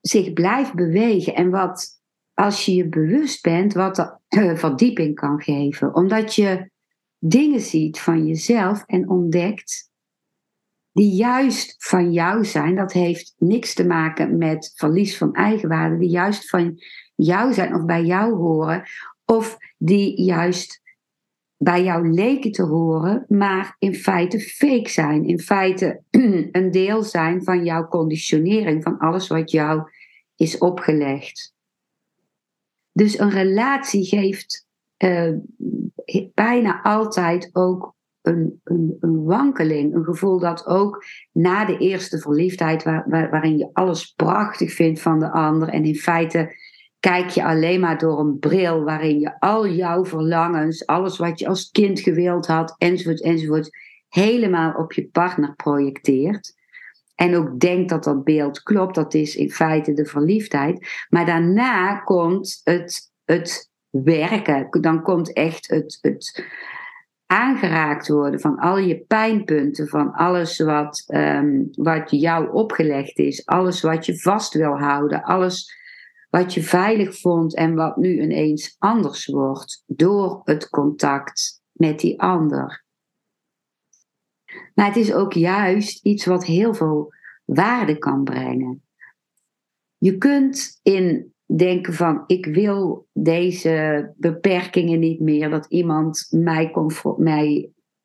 zich 0.00 0.32
blijft 0.32 0.74
bewegen 0.74 1.34
en 1.34 1.50
wat, 1.50 2.00
als 2.34 2.64
je 2.64 2.74
je 2.74 2.88
bewust 2.88 3.42
bent, 3.42 3.72
wat 3.72 3.98
er 3.98 4.58
verdieping 4.58 5.14
kan 5.14 5.42
geven. 5.42 5.94
Omdat 5.94 6.34
je 6.34 6.70
dingen 7.18 7.60
ziet 7.60 8.00
van 8.00 8.26
jezelf 8.26 8.82
en 8.86 9.08
ontdekt 9.08 9.90
die 10.92 11.10
juist 11.10 11.74
van 11.78 12.12
jou 12.12 12.44
zijn. 12.44 12.74
Dat 12.74 12.92
heeft 12.92 13.34
niks 13.38 13.74
te 13.74 13.86
maken 13.86 14.38
met 14.38 14.72
verlies 14.74 15.16
van 15.16 15.34
eigenwaarde, 15.34 15.98
die 15.98 16.10
juist 16.10 16.48
van 16.48 16.82
jou 17.14 17.52
zijn 17.52 17.74
of 17.74 17.84
bij 17.84 18.04
jou 18.04 18.34
horen. 18.34 18.82
Of 19.24 19.56
die 19.78 20.22
juist 20.22 20.81
bij 21.62 21.84
jou 21.84 22.10
leken 22.10 22.52
te 22.52 22.62
horen, 22.62 23.24
maar 23.28 23.76
in 23.78 23.94
feite 23.94 24.40
fake 24.40 24.88
zijn. 24.88 25.24
In 25.24 25.40
feite 25.40 26.02
een 26.52 26.70
deel 26.70 27.02
zijn 27.02 27.44
van 27.44 27.64
jouw 27.64 27.88
conditionering, 27.88 28.82
van 28.82 28.98
alles 28.98 29.28
wat 29.28 29.50
jou 29.50 29.82
is 30.36 30.58
opgelegd. 30.58 31.54
Dus 32.92 33.18
een 33.18 33.30
relatie 33.30 34.04
geeft 34.04 34.66
uh, 34.98 35.36
bijna 36.34 36.82
altijd 36.82 37.50
ook 37.52 37.94
een, 38.22 38.60
een, 38.64 39.24
wankeling. 39.24 39.94
Een 39.94 40.04
gevoel 40.04 40.38
dat 40.38 40.66
ook 40.66 41.04
na 41.32 41.64
de 41.64 41.78
eerste 41.78 42.18
verliefdheid, 42.18 42.82
waar, 42.82 43.04
waarin 43.08 43.58
je 43.58 43.70
alles 43.72 44.12
prachtig 44.12 44.72
vindt 44.72 45.00
van 45.00 45.18
de 45.18 45.30
ander 45.30 45.68
en 45.68 45.84
in 45.84 45.96
feite 45.96 46.54
kijk 47.02 47.28
je 47.28 47.44
alleen 47.44 47.80
maar 47.80 47.98
door 47.98 48.18
een 48.18 48.38
bril 48.38 48.84
waarin 48.84 49.20
je 49.20 49.40
al 49.40 49.68
jouw 49.68 50.04
verlangens, 50.04 50.86
alles 50.86 51.18
wat 51.18 51.38
je 51.38 51.48
als 51.48 51.70
kind 51.70 52.00
gewild 52.00 52.46
had, 52.46 52.74
enzovoort, 52.78 53.22
enzovoort, 53.22 53.70
helemaal 54.08 54.72
op 54.72 54.92
je 54.92 55.08
partner 55.08 55.54
projecteert. 55.54 56.54
En 57.14 57.36
ook 57.36 57.60
denkt 57.60 57.88
dat 57.88 58.04
dat 58.04 58.24
beeld 58.24 58.62
klopt, 58.62 58.94
dat 58.94 59.14
is 59.14 59.36
in 59.36 59.50
feite 59.50 59.92
de 59.92 60.06
verliefdheid. 60.06 61.04
Maar 61.08 61.26
daarna 61.26 61.96
komt 61.96 62.60
het, 62.64 63.10
het 63.24 63.70
werken, 63.90 64.68
dan 64.80 65.02
komt 65.02 65.32
echt 65.32 65.68
het, 65.68 65.98
het 66.00 66.44
aangeraakt 67.26 68.08
worden 68.08 68.40
van 68.40 68.58
al 68.58 68.78
je 68.78 69.04
pijnpunten, 69.06 69.88
van 69.88 70.12
alles 70.12 70.58
wat, 70.58 71.04
um, 71.06 71.68
wat 71.72 72.10
jou 72.10 72.52
opgelegd 72.52 73.18
is, 73.18 73.46
alles 73.46 73.80
wat 73.80 74.06
je 74.06 74.18
vast 74.18 74.54
wil 74.54 74.78
houden, 74.78 75.22
alles 75.22 75.80
wat 76.32 76.54
je 76.54 76.62
veilig 76.62 77.20
vond 77.20 77.54
en 77.54 77.74
wat 77.74 77.96
nu 77.96 78.20
ineens 78.20 78.76
anders 78.78 79.26
wordt 79.26 79.82
door 79.86 80.40
het 80.44 80.68
contact 80.68 81.62
met 81.72 82.00
die 82.00 82.20
ander. 82.20 82.84
Maar 84.74 84.86
het 84.86 84.96
is 84.96 85.12
ook 85.12 85.32
juist 85.32 86.04
iets 86.04 86.24
wat 86.24 86.44
heel 86.44 86.74
veel 86.74 87.12
waarde 87.44 87.98
kan 87.98 88.24
brengen. 88.24 88.82
Je 89.98 90.18
kunt 90.18 90.80
in 90.82 91.34
denken 91.56 91.94
van 91.94 92.24
ik 92.26 92.46
wil 92.46 93.06
deze 93.12 94.12
beperkingen 94.16 94.98
niet 94.98 95.20
meer, 95.20 95.50
dat 95.50 95.66
iemand 95.66 96.26
mij, 96.30 96.70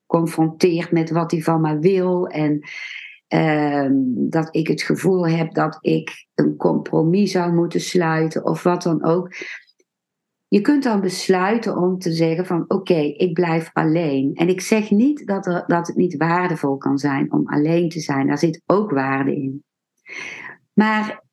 confronteert 0.05 0.91
met 0.91 1.09
wat 1.09 1.31
hij 1.31 1.41
van 1.41 1.61
mij 1.61 1.79
wil 1.79 2.27
en 2.27 2.59
dat 4.09 4.47
ik 4.51 4.67
het 4.67 4.81
gevoel 4.81 5.27
heb 5.27 5.53
dat 5.53 5.77
ik 5.81 6.27
een 6.33 6.55
compromis 6.55 7.31
zou 7.31 7.53
moeten 7.53 7.81
sluiten 7.81 8.45
of 8.45 8.63
wat 8.63 8.83
dan 8.83 9.03
ook. 9.03 9.33
Je 10.47 10.61
kunt 10.61 10.83
dan 10.83 11.01
besluiten 11.01 11.77
om 11.77 11.99
te 11.99 12.11
zeggen 12.11 12.45
van 12.45 12.65
oké, 12.67 12.99
ik 12.99 13.33
blijf 13.33 13.69
alleen. 13.73 14.35
En 14.35 14.49
ik 14.49 14.61
zeg 14.61 14.91
niet 14.91 15.27
dat, 15.27 15.45
er, 15.45 15.63
dat 15.67 15.87
het 15.87 15.95
niet 15.95 16.17
waardevol 16.17 16.77
kan 16.77 16.97
zijn 16.97 17.31
om 17.31 17.47
alleen 17.47 17.89
te 17.89 17.99
zijn. 17.99 18.27
Daar 18.27 18.37
zit 18.37 18.61
ook 18.65 18.91
waarde 18.91 19.35
in. 19.35 19.63
Maar 20.73 21.23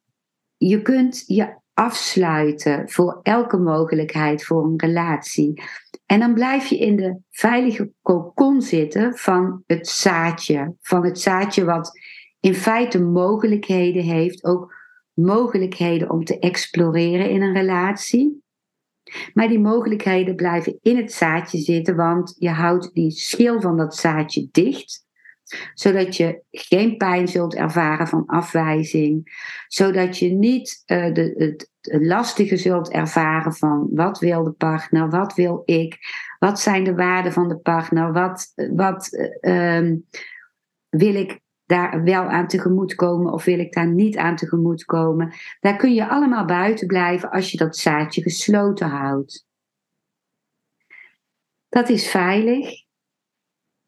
je 0.56 0.82
kunt 0.82 1.24
je 1.26 1.62
afsluiten 1.74 2.90
voor 2.90 3.20
elke 3.22 3.56
mogelijkheid 3.56 4.44
voor 4.44 4.64
een 4.64 4.80
relatie. 4.80 5.62
En 6.06 6.20
dan 6.20 6.34
blijf 6.34 6.66
je 6.66 6.78
in 6.78 6.96
de 6.96 7.18
veilige 7.30 7.92
kokon 8.02 8.62
zitten 8.62 9.16
van 9.16 9.62
het 9.66 9.88
zaadje. 9.88 10.74
Van 10.80 11.04
het 11.04 11.20
zaadje 11.20 11.64
wat 11.64 12.00
in 12.40 12.54
feite 12.54 13.00
mogelijkheden 13.02 14.02
heeft, 14.02 14.44
ook 14.44 14.74
mogelijkheden 15.12 16.10
om 16.10 16.24
te 16.24 16.38
exploreren 16.38 17.30
in 17.30 17.42
een 17.42 17.54
relatie. 17.54 18.42
Maar 19.32 19.48
die 19.48 19.58
mogelijkheden 19.58 20.36
blijven 20.36 20.78
in 20.82 20.96
het 20.96 21.12
zaadje 21.12 21.58
zitten, 21.58 21.96
want 21.96 22.36
je 22.38 22.50
houdt 22.50 22.94
die 22.94 23.10
schil 23.10 23.60
van 23.60 23.76
dat 23.76 23.96
zaadje 23.96 24.48
dicht 24.50 25.03
zodat 25.74 26.16
je 26.16 26.42
geen 26.50 26.96
pijn 26.96 27.28
zult 27.28 27.54
ervaren 27.54 28.06
van 28.06 28.26
afwijzing, 28.26 29.42
zodat 29.68 30.18
je 30.18 30.30
niet 30.30 30.82
uh, 30.86 31.14
de, 31.14 31.34
het, 31.36 31.72
lastige 32.02 32.56
zult 32.56 32.90
ervaren 32.90 33.52
van 33.52 33.88
wat 33.90 34.18
wil 34.18 34.44
de 34.44 34.52
partner, 34.52 35.10
wat 35.10 35.34
wil 35.34 35.62
ik, 35.64 35.98
wat 36.38 36.60
zijn 36.60 36.84
de 36.84 36.94
waarden 36.94 37.32
van 37.32 37.48
de 37.48 37.58
partner, 37.58 38.12
wat, 38.12 38.52
wat 38.72 39.08
uh, 39.40 39.92
wil 40.88 41.14
ik 41.14 41.42
daar 41.66 42.02
wel 42.02 42.22
aan 42.22 42.48
tegemoet 42.48 42.94
komen 42.94 43.32
of 43.32 43.44
wil 43.44 43.58
ik 43.58 43.72
daar 43.72 43.88
niet 43.88 44.16
aan 44.16 44.36
tegemoet 44.36 44.84
komen. 44.84 45.32
Daar 45.60 45.76
kun 45.76 45.94
je 45.94 46.08
allemaal 46.08 46.44
buiten 46.44 46.86
blijven 46.86 47.30
als 47.30 47.50
je 47.50 47.56
dat 47.56 47.76
zaadje 47.76 48.22
gesloten 48.22 48.88
houdt. 48.88 49.46
Dat 51.68 51.88
is 51.88 52.10
veilig. 52.10 52.83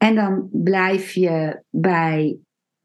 En 0.07 0.15
dan 0.15 0.49
blijf 0.53 1.13
je 1.13 1.63
bij 1.71 2.39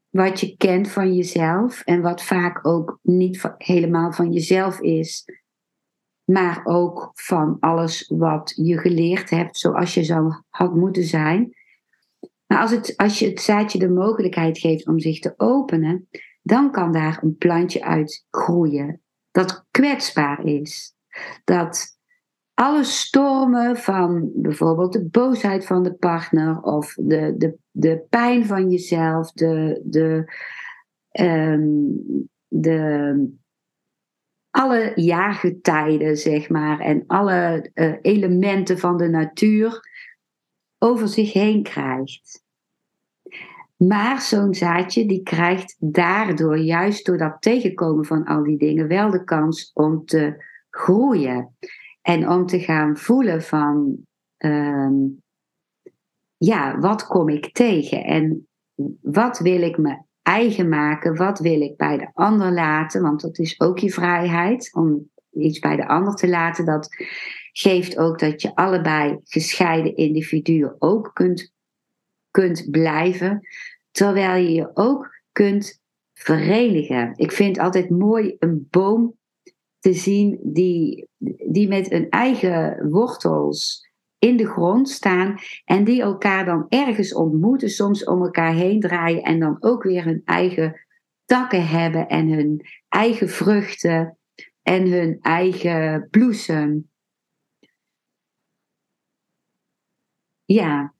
wat 0.08 0.40
je 0.40 0.56
kent 0.56 0.88
van 0.88 1.14
jezelf 1.14 1.80
en 1.80 2.00
wat 2.00 2.22
vaak 2.22 2.66
ook 2.66 2.98
niet 3.02 3.54
helemaal 3.56 4.12
van 4.12 4.32
jezelf 4.32 4.80
is, 4.80 5.24
maar 6.24 6.60
ook 6.64 7.10
van 7.14 7.56
alles 7.60 8.12
wat 8.16 8.52
je 8.56 8.78
geleerd 8.78 9.30
hebt 9.30 9.58
zoals 9.58 9.94
je 9.94 10.04
zou 10.04 10.34
had 10.48 10.74
moeten 10.74 11.04
zijn. 11.04 11.56
Maar 12.46 12.60
als, 12.60 12.70
het, 12.70 12.96
als 12.96 13.18
je 13.18 13.28
het 13.28 13.40
zaadje 13.40 13.78
de 13.78 13.90
mogelijkheid 13.90 14.58
geeft 14.58 14.86
om 14.86 14.98
zich 14.98 15.18
te 15.18 15.34
openen, 15.36 16.08
dan 16.42 16.70
kan 16.70 16.92
daar 16.92 17.22
een 17.22 17.36
plantje 17.36 17.84
uit 17.84 18.26
groeien 18.30 19.02
dat 19.30 19.66
kwetsbaar 19.70 20.44
is. 20.44 20.94
Dat 21.44 21.91
alle 22.62 22.84
stormen 22.84 23.76
van 23.76 24.30
bijvoorbeeld 24.34 24.92
de 24.92 25.04
boosheid 25.04 25.66
van 25.66 25.82
de 25.82 25.94
partner 25.94 26.60
of 26.60 26.94
de, 26.94 27.34
de, 27.36 27.56
de 27.70 28.04
pijn 28.10 28.46
van 28.46 28.70
jezelf, 28.70 29.32
de, 29.32 29.80
de, 29.84 30.32
um, 31.20 32.28
de, 32.48 33.30
alle 34.50 34.92
jaargetijden, 34.94 36.16
zeg 36.16 36.48
maar, 36.48 36.80
en 36.80 37.04
alle 37.06 37.70
uh, 37.74 37.94
elementen 38.02 38.78
van 38.78 38.96
de 38.96 39.08
natuur 39.08 39.80
over 40.78 41.08
zich 41.08 41.32
heen 41.32 41.62
krijgt. 41.62 42.42
Maar 43.76 44.20
zo'n 44.20 44.54
zaadje 44.54 45.06
die 45.06 45.22
krijgt 45.22 45.76
daardoor, 45.78 46.58
juist 46.58 47.06
door 47.06 47.18
dat 47.18 47.36
tegenkomen 47.40 48.04
van 48.04 48.24
al 48.24 48.42
die 48.42 48.58
dingen, 48.58 48.88
wel 48.88 49.10
de 49.10 49.24
kans 49.24 49.70
om 49.74 50.04
te 50.04 50.44
groeien. 50.70 51.56
En 52.02 52.28
om 52.28 52.46
te 52.46 52.60
gaan 52.60 52.96
voelen 52.96 53.42
van, 53.42 54.06
ehm, 54.36 54.94
ja, 56.36 56.78
wat 56.78 57.06
kom 57.06 57.28
ik 57.28 57.52
tegen? 57.52 58.04
En 58.04 58.48
wat 59.00 59.38
wil 59.38 59.62
ik 59.62 59.78
me 59.78 60.02
eigen 60.22 60.68
maken? 60.68 61.16
Wat 61.16 61.38
wil 61.38 61.60
ik 61.60 61.76
bij 61.76 61.98
de 61.98 62.10
ander 62.12 62.52
laten? 62.52 63.02
Want 63.02 63.20
dat 63.20 63.38
is 63.38 63.60
ook 63.60 63.78
je 63.78 63.90
vrijheid 63.90 64.70
om 64.74 65.10
iets 65.30 65.58
bij 65.58 65.76
de 65.76 65.86
ander 65.88 66.14
te 66.14 66.28
laten. 66.28 66.64
Dat 66.64 66.88
geeft 67.52 67.98
ook 67.98 68.18
dat 68.18 68.42
je 68.42 68.54
allebei 68.54 69.20
gescheiden 69.24 69.96
individuen 69.96 70.76
ook 70.78 71.10
kunt, 71.12 71.52
kunt 72.30 72.70
blijven. 72.70 73.46
Terwijl 73.90 74.44
je 74.44 74.52
je 74.52 74.70
ook 74.74 75.20
kunt 75.32 75.80
verenigen. 76.14 77.12
Ik 77.16 77.32
vind 77.32 77.58
altijd 77.58 77.90
mooi 77.90 78.36
een 78.38 78.66
boom 78.70 79.16
te 79.82 79.92
zien 79.92 80.38
die, 80.42 81.08
die 81.52 81.68
met 81.68 81.90
hun 81.90 82.08
eigen 82.08 82.90
wortels 82.90 83.90
in 84.18 84.36
de 84.36 84.46
grond 84.46 84.88
staan 84.88 85.38
en 85.64 85.84
die 85.84 86.02
elkaar 86.02 86.44
dan 86.44 86.66
ergens 86.68 87.14
ontmoeten, 87.14 87.70
soms 87.70 88.04
om 88.04 88.22
elkaar 88.22 88.54
heen 88.54 88.80
draaien 88.80 89.22
en 89.22 89.40
dan 89.40 89.56
ook 89.60 89.82
weer 89.82 90.04
hun 90.04 90.22
eigen 90.24 90.80
takken 91.24 91.68
hebben 91.68 92.08
en 92.08 92.28
hun 92.28 92.66
eigen 92.88 93.28
vruchten 93.28 94.18
en 94.62 94.90
hun 94.90 95.18
eigen 95.20 96.08
bloesem. 96.10 96.90
Ja, 100.44 100.94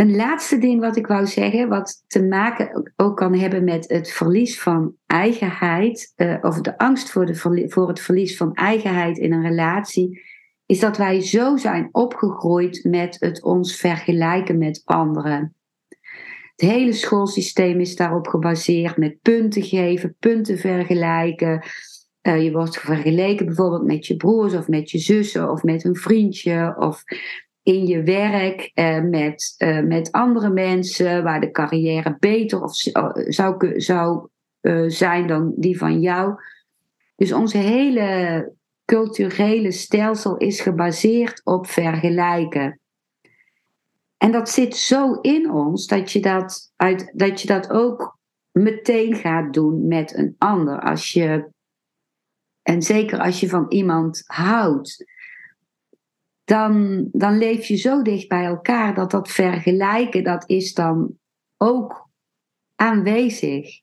een 0.00 0.16
laatste 0.16 0.58
ding 0.58 0.80
wat 0.80 0.96
ik 0.96 1.06
wou 1.06 1.26
zeggen, 1.26 1.68
wat 1.68 2.04
te 2.06 2.22
maken 2.22 2.92
ook 2.96 3.16
kan 3.16 3.34
hebben 3.34 3.64
met 3.64 3.88
het 3.88 4.10
verlies 4.10 4.60
van 4.60 4.94
eigenheid, 5.06 6.12
uh, 6.16 6.36
of 6.40 6.60
de 6.60 6.78
angst 6.78 7.10
voor, 7.10 7.26
de 7.26 7.68
voor 7.68 7.88
het 7.88 8.00
verlies 8.00 8.36
van 8.36 8.54
eigenheid 8.54 9.18
in 9.18 9.32
een 9.32 9.42
relatie, 9.42 10.22
is 10.66 10.80
dat 10.80 10.96
wij 10.96 11.20
zo 11.20 11.56
zijn 11.56 11.88
opgegroeid 11.92 12.84
met 12.84 13.16
het 13.18 13.42
ons 13.42 13.76
vergelijken 13.76 14.58
met 14.58 14.82
anderen. 14.84 15.54
Het 16.56 16.70
hele 16.70 16.92
schoolsysteem 16.92 17.80
is 17.80 17.96
daarop 17.96 18.26
gebaseerd 18.26 18.96
met 18.96 19.20
punten 19.22 19.62
geven, 19.62 20.16
punten 20.18 20.58
vergelijken. 20.58 21.64
Uh, 22.22 22.42
je 22.42 22.52
wordt 22.52 22.78
vergeleken 22.78 23.46
bijvoorbeeld 23.46 23.86
met 23.86 24.06
je 24.06 24.16
broers 24.16 24.54
of 24.54 24.68
met 24.68 24.90
je 24.90 24.98
zussen 24.98 25.50
of 25.50 25.62
met 25.62 25.84
een 25.84 25.96
vriendje 25.96 26.74
of 26.78 27.04
in 27.62 27.86
je 27.86 28.02
werk 28.02 28.70
eh, 28.74 29.00
met, 29.00 29.54
eh, 29.56 29.80
met 29.80 30.12
andere 30.12 30.50
mensen, 30.50 31.22
waar 31.22 31.40
de 31.40 31.50
carrière 31.50 32.16
beter 32.18 32.62
of 32.62 32.74
zou, 32.74 33.80
zou 33.80 34.28
uh, 34.60 34.84
zijn 34.86 35.26
dan 35.26 35.52
die 35.56 35.78
van 35.78 36.00
jou. 36.00 36.34
Dus 37.16 37.32
onze 37.32 37.58
hele 37.58 38.52
culturele 38.84 39.70
stelsel 39.72 40.36
is 40.36 40.60
gebaseerd 40.60 41.40
op 41.44 41.66
vergelijken. 41.66 42.80
En 44.16 44.32
dat 44.32 44.50
zit 44.50 44.76
zo 44.76 45.12
in 45.12 45.50
ons 45.50 45.86
dat 45.86 46.12
je 46.12 46.20
dat, 46.20 46.72
uit, 46.76 47.12
dat, 47.14 47.40
je 47.40 47.46
dat 47.46 47.70
ook 47.70 48.18
meteen 48.50 49.14
gaat 49.14 49.52
doen 49.52 49.86
met 49.86 50.16
een 50.16 50.34
ander. 50.38 50.80
Als 50.80 51.12
je, 51.12 51.48
en 52.62 52.82
zeker 52.82 53.18
als 53.18 53.40
je 53.40 53.48
van 53.48 53.66
iemand 53.68 54.22
houdt 54.26 55.04
dan, 56.50 57.08
dan 57.12 57.38
leef 57.38 57.66
je 57.66 57.76
zo 57.76 58.02
dicht 58.02 58.28
bij 58.28 58.44
elkaar 58.44 58.94
dat 58.94 59.10
dat 59.10 59.30
vergelijken, 59.30 60.24
dat 60.24 60.48
is 60.48 60.74
dan 60.74 61.18
ook 61.56 62.08
aanwezig. 62.74 63.80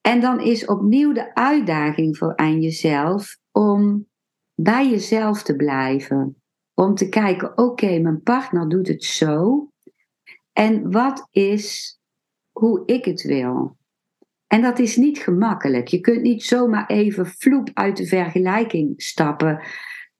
En 0.00 0.20
dan 0.20 0.40
is 0.40 0.66
opnieuw 0.66 1.12
de 1.12 1.34
uitdaging 1.34 2.16
voor 2.16 2.36
aan 2.36 2.60
jezelf 2.60 3.38
om 3.52 4.06
bij 4.54 4.90
jezelf 4.90 5.42
te 5.42 5.56
blijven. 5.56 6.42
Om 6.74 6.94
te 6.94 7.08
kijken, 7.08 7.58
oké, 7.58 7.98
mijn 7.98 8.22
partner 8.22 8.68
doet 8.68 8.88
het 8.88 9.04
zo. 9.04 9.68
En 10.52 10.90
wat 10.90 11.28
is 11.30 11.98
hoe 12.52 12.82
ik 12.84 13.04
het 13.04 13.22
wil? 13.22 13.76
En 14.46 14.62
dat 14.62 14.78
is 14.78 14.96
niet 14.96 15.18
gemakkelijk. 15.18 15.88
Je 15.88 16.00
kunt 16.00 16.22
niet 16.22 16.42
zomaar 16.42 16.86
even 16.86 17.26
vloep 17.26 17.70
uit 17.74 17.96
de 17.96 18.06
vergelijking 18.06 19.02
stappen. 19.02 19.60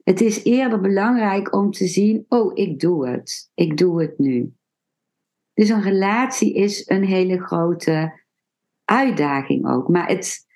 Het 0.07 0.21
is 0.21 0.45
eerder 0.45 0.81
belangrijk 0.81 1.55
om 1.55 1.71
te 1.71 1.87
zien, 1.87 2.25
oh, 2.29 2.51
ik 2.55 2.81
doe 2.81 3.09
het. 3.09 3.51
Ik 3.55 3.77
doe 3.77 4.03
het 4.03 4.19
nu. 4.19 4.53
Dus 5.55 5.69
een 5.69 5.83
relatie 5.83 6.55
is 6.55 6.89
een 6.89 7.05
hele 7.05 7.41
grote 7.41 8.23
uitdaging 8.85 9.69
ook. 9.69 9.89
Maar 9.89 10.09
het, 10.09 10.47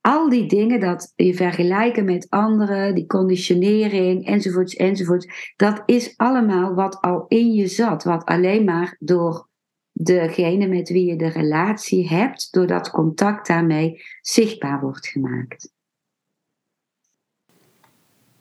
al 0.00 0.28
die 0.28 0.46
dingen, 0.46 0.80
dat 0.80 1.12
je 1.16 1.34
vergelijken 1.34 2.04
met 2.04 2.26
anderen, 2.28 2.94
die 2.94 3.06
conditionering 3.06 4.26
enzovoorts, 4.26 4.74
enzovoorts, 4.74 5.52
dat 5.56 5.82
is 5.86 6.16
allemaal 6.16 6.74
wat 6.74 7.00
al 7.00 7.24
in 7.28 7.52
je 7.52 7.66
zat. 7.66 8.04
Wat 8.04 8.24
alleen 8.24 8.64
maar 8.64 8.96
door 8.98 9.48
degene 9.92 10.66
met 10.66 10.88
wie 10.88 11.06
je 11.06 11.16
de 11.16 11.28
relatie 11.28 12.08
hebt, 12.08 12.52
door 12.52 12.66
dat 12.66 12.90
contact 12.90 13.46
daarmee 13.46 14.02
zichtbaar 14.20 14.80
wordt 14.80 15.06
gemaakt. 15.06 15.72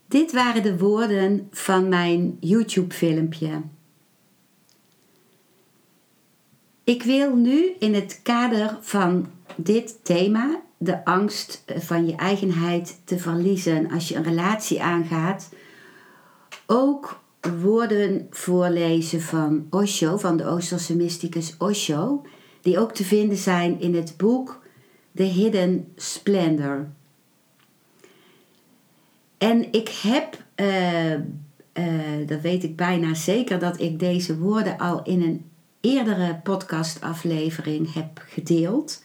Dit 0.09 0.31
waren 0.31 0.63
de 0.63 0.77
woorden 0.77 1.47
van 1.51 1.89
mijn 1.89 2.37
YouTube-filmpje. 2.39 3.61
Ik 6.83 7.03
wil 7.03 7.35
nu 7.35 7.71
in 7.79 7.93
het 7.93 8.19
kader 8.23 8.77
van 8.81 9.27
dit 9.55 9.99
thema, 10.03 10.61
de 10.77 11.05
angst 11.05 11.63
van 11.67 12.07
je 12.07 12.15
eigenheid 12.15 13.01
te 13.03 13.17
verliezen 13.17 13.91
als 13.91 14.07
je 14.07 14.15
een 14.15 14.23
relatie 14.23 14.81
aangaat, 14.81 15.49
ook 16.65 17.21
woorden 17.61 18.27
voorlezen 18.29 19.21
van 19.21 19.67
Osho, 19.69 20.17
van 20.17 20.37
de 20.37 20.45
Oosterse 20.45 20.95
mysticus 20.95 21.55
Osho, 21.57 22.25
die 22.61 22.79
ook 22.79 22.93
te 22.93 23.03
vinden 23.03 23.37
zijn 23.37 23.79
in 23.79 23.95
het 23.95 24.13
boek 24.17 24.61
The 25.15 25.23
Hidden 25.23 25.91
Splendor. 25.95 26.87
En 29.39 29.71
ik 29.71 29.89
heb, 29.89 30.43
uh, 30.55 31.13
uh, 31.13 32.27
dat 32.27 32.41
weet 32.41 32.63
ik 32.63 32.75
bijna 32.75 33.13
zeker, 33.13 33.59
dat 33.59 33.79
ik 33.79 33.99
deze 33.99 34.37
woorden 34.37 34.77
al 34.77 35.03
in 35.03 35.21
een 35.21 35.45
eerdere 35.81 36.39
podcastaflevering 36.43 37.93
heb 37.93 38.23
gedeeld. 38.27 39.03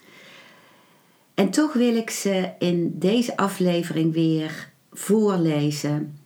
En 1.34 1.50
toch 1.50 1.72
wil 1.72 1.96
ik 1.96 2.10
ze 2.10 2.50
in 2.58 2.98
deze 2.98 3.36
aflevering 3.36 4.12
weer 4.12 4.70
voorlezen. 4.92 6.18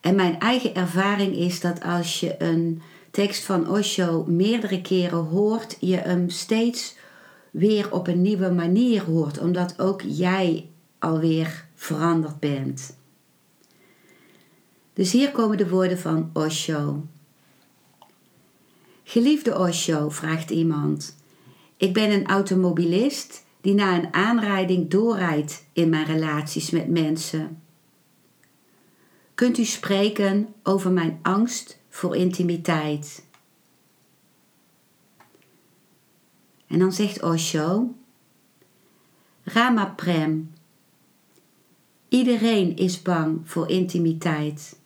En 0.00 0.14
mijn 0.14 0.38
eigen 0.38 0.74
ervaring 0.74 1.36
is 1.36 1.60
dat 1.60 1.82
als 1.82 2.20
je 2.20 2.34
een 2.42 2.82
tekst 3.10 3.44
van 3.44 3.70
Osho 3.70 4.24
meerdere 4.26 4.80
keren 4.80 5.24
hoort, 5.24 5.76
je 5.80 5.96
hem 5.96 6.28
steeds 6.28 6.96
weer 7.50 7.92
op 7.92 8.06
een 8.06 8.22
nieuwe 8.22 8.50
manier 8.50 9.02
hoort, 9.02 9.38
omdat 9.38 9.78
ook 9.78 10.02
jij 10.06 10.66
alweer 10.98 11.66
veranderd 11.74 12.40
bent. 12.40 12.98
Dus 15.00 15.12
hier 15.12 15.30
komen 15.30 15.56
de 15.56 15.68
woorden 15.68 15.98
van 15.98 16.30
Osho. 16.32 17.06
Geliefde 19.04 19.58
Osho, 19.58 20.08
vraagt 20.08 20.50
iemand. 20.50 21.16
Ik 21.76 21.92
ben 21.92 22.10
een 22.10 22.26
automobilist 22.26 23.44
die 23.60 23.74
na 23.74 23.94
een 23.94 24.14
aanrijding 24.14 24.90
doorrijdt 24.90 25.64
in 25.72 25.88
mijn 25.88 26.04
relaties 26.04 26.70
met 26.70 26.88
mensen. 26.88 27.62
Kunt 29.34 29.58
u 29.58 29.64
spreken 29.64 30.54
over 30.62 30.90
mijn 30.90 31.18
angst 31.22 31.78
voor 31.88 32.16
intimiteit? 32.16 33.24
En 36.66 36.78
dan 36.78 36.92
zegt 36.92 37.22
Osho: 37.22 37.94
Rama 39.42 39.86
Prem. 39.86 40.52
Iedereen 42.08 42.76
is 42.76 43.02
bang 43.02 43.40
voor 43.44 43.68
intimiteit. 43.68 44.78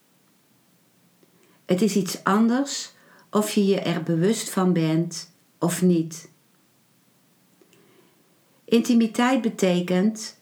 Het 1.65 1.83
is 1.83 1.97
iets 1.97 2.25
anders 2.25 2.93
of 3.31 3.51
je 3.51 3.67
je 3.67 3.81
er 3.81 4.03
bewust 4.03 4.51
van 4.51 4.73
bent 4.73 5.31
of 5.59 5.83
niet. 5.83 6.29
Intimiteit 8.65 9.43
betekent 9.43 10.39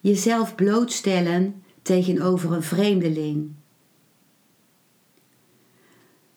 jezelf 0.00 0.54
blootstellen 0.54 1.64
tegenover 1.82 2.52
een 2.52 2.62
vreemdeling. 2.62 3.52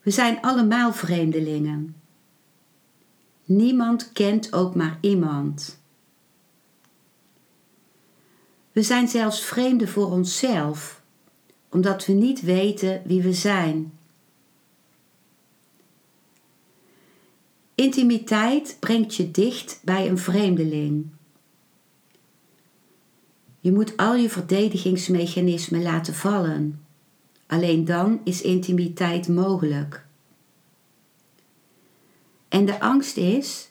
We 0.02 0.12
zijn 0.12 0.42
allemaal 0.42 0.94
vreemdelingen. 0.94 1.96
Niemand 3.46 4.12
kent 4.12 4.54
ook 4.54 4.76
maar 4.76 4.98
iemand. 5.02 5.80
We 8.72 8.82
zijn 8.82 9.08
zelfs 9.08 9.42
vreemden 9.42 9.88
voor 9.88 10.12
onszelf, 10.12 11.02
omdat 11.70 12.06
we 12.06 12.14
niet 12.14 12.42
weten 12.42 13.02
wie 13.06 13.22
we 13.22 13.34
zijn. 13.34 13.95
Intimiteit 17.76 18.78
brengt 18.80 19.16
je 19.16 19.32
dicht 19.32 19.80
bij 19.84 20.10
een 20.10 20.18
vreemdeling. 20.18 21.08
Je 23.60 23.72
moet 23.72 23.98
al 23.98 24.16
je 24.16 24.30
verdedigingsmechanismen 24.30 25.82
laten 25.82 26.14
vallen. 26.14 26.86
Alleen 27.48 27.86
dan 27.86 28.22
is 28.24 28.42
intimiteit 28.42 29.28
mogelijk. 29.28 30.06
En 32.48 32.66
de 32.66 32.80
angst 32.80 33.18
is 33.18 33.70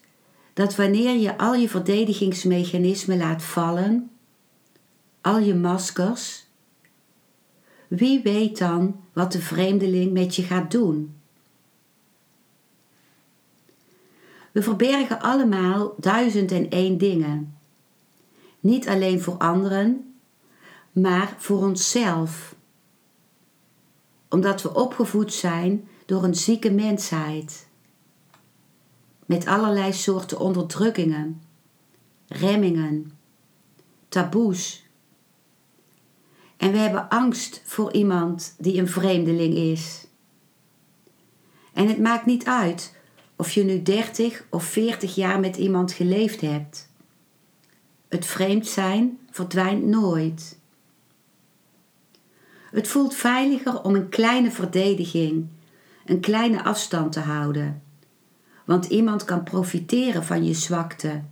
dat 0.53 0.77
wanneer 0.77 1.17
je 1.17 1.39
al 1.39 1.55
je 1.55 1.69
verdedigingsmechanismen 1.69 3.17
laat 3.17 3.43
vallen, 3.43 4.11
al 5.21 5.39
je 5.39 5.55
maskers, 5.55 6.47
wie 7.89 8.23
weet 8.23 8.59
dan 8.59 9.01
wat 9.13 9.33
de 9.33 9.41
vreemdeling 9.41 10.13
met 10.13 10.37
je 10.37 10.43
gaat 10.43 10.71
doen? 10.71 11.15
We 14.55 14.63
verbergen 14.63 15.21
allemaal 15.21 15.95
duizend 15.99 16.53
en 16.53 16.71
één 16.71 16.99
dingen. 16.99 17.57
Niet 18.61 18.89
alleen 18.89 19.21
voor 19.21 19.37
anderen, 19.37 20.15
maar 20.93 21.35
voor 21.39 21.59
onszelf. 21.59 22.55
Omdat 24.29 24.63
we 24.63 24.75
opgevoed 24.75 25.33
zijn 25.33 25.89
door 26.07 26.25
een 26.25 26.35
zieke 26.35 26.71
mensheid. 26.71 27.69
Met 29.27 29.47
allerlei 29.47 29.93
soorten 29.93 30.39
onderdrukkingen, 30.39 31.43
remmingen, 32.27 33.19
taboes. 34.09 34.87
En 36.57 36.73
we 36.73 36.79
hebben 36.79 37.09
angst 37.09 37.63
voor 37.65 37.93
iemand 37.93 38.55
die 38.59 38.79
een 38.79 38.89
vreemdeling 38.89 39.55
is. 39.55 40.07
En 41.73 41.89
het 41.89 41.99
maakt 41.99 42.27
niet 42.27 42.47
uit 42.47 43.03
of 43.45 43.51
je 43.51 43.65
nu 43.65 43.83
30 43.83 44.45
of 44.51 44.65
40 44.65 45.15
jaar 45.15 45.41
met 45.41 45.57
iemand 45.57 45.93
geleefd 45.93 46.41
hebt. 46.41 46.89
Het 48.09 48.27
vreemd 48.27 48.67
zijn 48.67 49.19
verdwijnt 49.31 49.85
nooit. 49.85 50.59
Het 52.71 52.89
voelt 52.89 53.15
veiliger 53.15 53.83
om 53.83 53.95
een 53.95 54.09
kleine 54.09 54.51
verdediging, 54.51 55.47
een 56.05 56.21
kleine 56.21 56.65
afstand 56.65 57.13
te 57.13 57.21
houden. 57.21 57.83
Want 58.65 58.85
iemand 58.85 59.25
kan 59.25 59.43
profiteren 59.43 60.25
van 60.25 60.45
je 60.45 60.55
zwakte. 60.55 61.23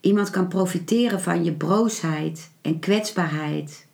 Iemand 0.00 0.30
kan 0.30 0.48
profiteren 0.48 1.20
van 1.20 1.44
je 1.44 1.52
broosheid 1.52 2.50
en 2.60 2.78
kwetsbaarheid. 2.78 3.86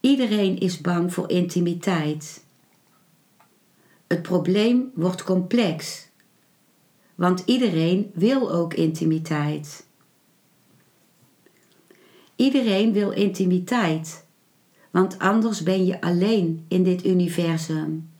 Iedereen 0.00 0.58
is 0.58 0.80
bang 0.80 1.12
voor 1.12 1.30
intimiteit. 1.30 2.43
Het 4.06 4.22
probleem 4.22 4.90
wordt 4.94 5.24
complex, 5.24 6.08
want 7.14 7.42
iedereen 7.44 8.10
wil 8.14 8.52
ook 8.52 8.74
intimiteit. 8.74 9.86
Iedereen 12.36 12.92
wil 12.92 13.10
intimiteit, 13.10 14.26
want 14.90 15.18
anders 15.18 15.62
ben 15.62 15.86
je 15.86 16.00
alleen 16.00 16.64
in 16.68 16.82
dit 16.82 17.06
universum. 17.06 18.10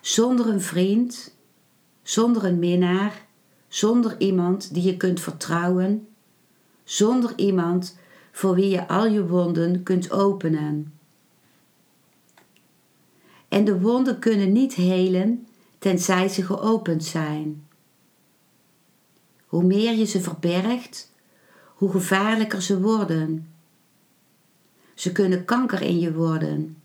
Zonder 0.00 0.48
een 0.48 0.60
vriend, 0.60 1.34
zonder 2.02 2.44
een 2.44 2.58
minnaar, 2.58 3.26
zonder 3.68 4.20
iemand 4.20 4.74
die 4.74 4.82
je 4.82 4.96
kunt 4.96 5.20
vertrouwen, 5.20 6.08
zonder 6.84 7.32
iemand 7.36 7.98
voor 8.32 8.54
wie 8.54 8.68
je 8.68 8.88
al 8.88 9.06
je 9.06 9.26
wonden 9.26 9.82
kunt 9.82 10.10
openen. 10.10 10.95
En 13.48 13.64
de 13.64 13.80
wonden 13.80 14.18
kunnen 14.18 14.52
niet 14.52 14.74
helen 14.74 15.46
tenzij 15.78 16.28
ze 16.28 16.42
geopend 16.42 17.04
zijn. 17.04 17.66
Hoe 19.46 19.62
meer 19.62 19.94
je 19.94 20.04
ze 20.04 20.20
verbergt, 20.20 21.12
hoe 21.74 21.90
gevaarlijker 21.90 22.62
ze 22.62 22.80
worden. 22.80 23.50
Ze 24.94 25.12
kunnen 25.12 25.44
kanker 25.44 25.82
in 25.82 25.98
je 25.98 26.12
worden. 26.12 26.76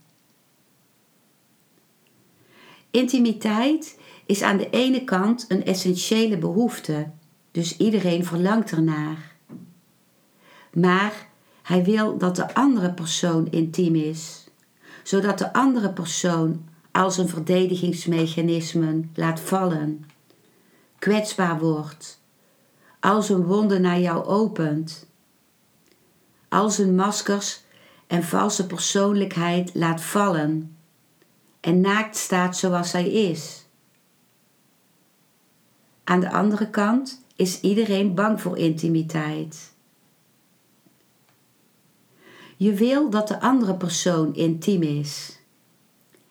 Intimiteit 2.92 4.00
is 4.26 4.42
aan 4.42 4.58
de 4.58 4.70
ene 4.70 5.04
kant 5.04 5.46
een 5.48 5.66
essentiële 5.66 6.38
behoefte, 6.38 7.10
dus 7.52 7.78
iedereen 7.78 8.26
verlangt 8.26 8.72
ernaar. 8.72 9.36
Maar 10.74 11.30
hij 11.62 11.84
wil 11.84 12.18
dat 12.18 12.36
de 12.36 12.54
andere 12.54 12.94
persoon 12.94 13.52
intiem 13.52 13.96
is 13.96 14.41
zodat 15.04 15.38
de 15.38 15.54
andere 15.54 15.94
persoon 15.94 16.70
als 16.92 17.18
een 17.18 17.30
verdedigingsmechanisme 17.30 19.02
laat 19.14 19.40
vallen, 19.40 20.06
kwetsbaar 21.00 21.60
wordt, 21.60 22.22
als 23.00 23.30
een 23.30 23.44
wonde 23.44 23.80
naar 23.80 24.00
jou 24.00 24.26
opent, 24.26 25.08
als 26.50 26.78
een 26.78 26.96
maskers 26.96 27.62
en 28.08 28.24
valse 28.24 28.68
persoonlijkheid 28.68 29.72
laat 29.74 30.02
vallen 30.02 30.76
en 31.60 31.82
naakt 31.82 32.18
staat 32.18 32.58
zoals 32.58 32.92
hij 32.92 33.12
is. 33.12 33.66
Aan 36.04 36.20
de 36.20 36.32
andere 36.32 36.70
kant 36.70 37.26
is 37.36 37.62
iedereen 37.62 38.16
bang 38.16 38.42
voor 38.42 38.58
intimiteit. 38.58 39.71
Je 42.62 42.74
wil 42.74 43.10
dat 43.10 43.28
de 43.28 43.40
andere 43.40 43.76
persoon 43.76 44.36
intiem 44.36 44.82
is. 44.82 45.40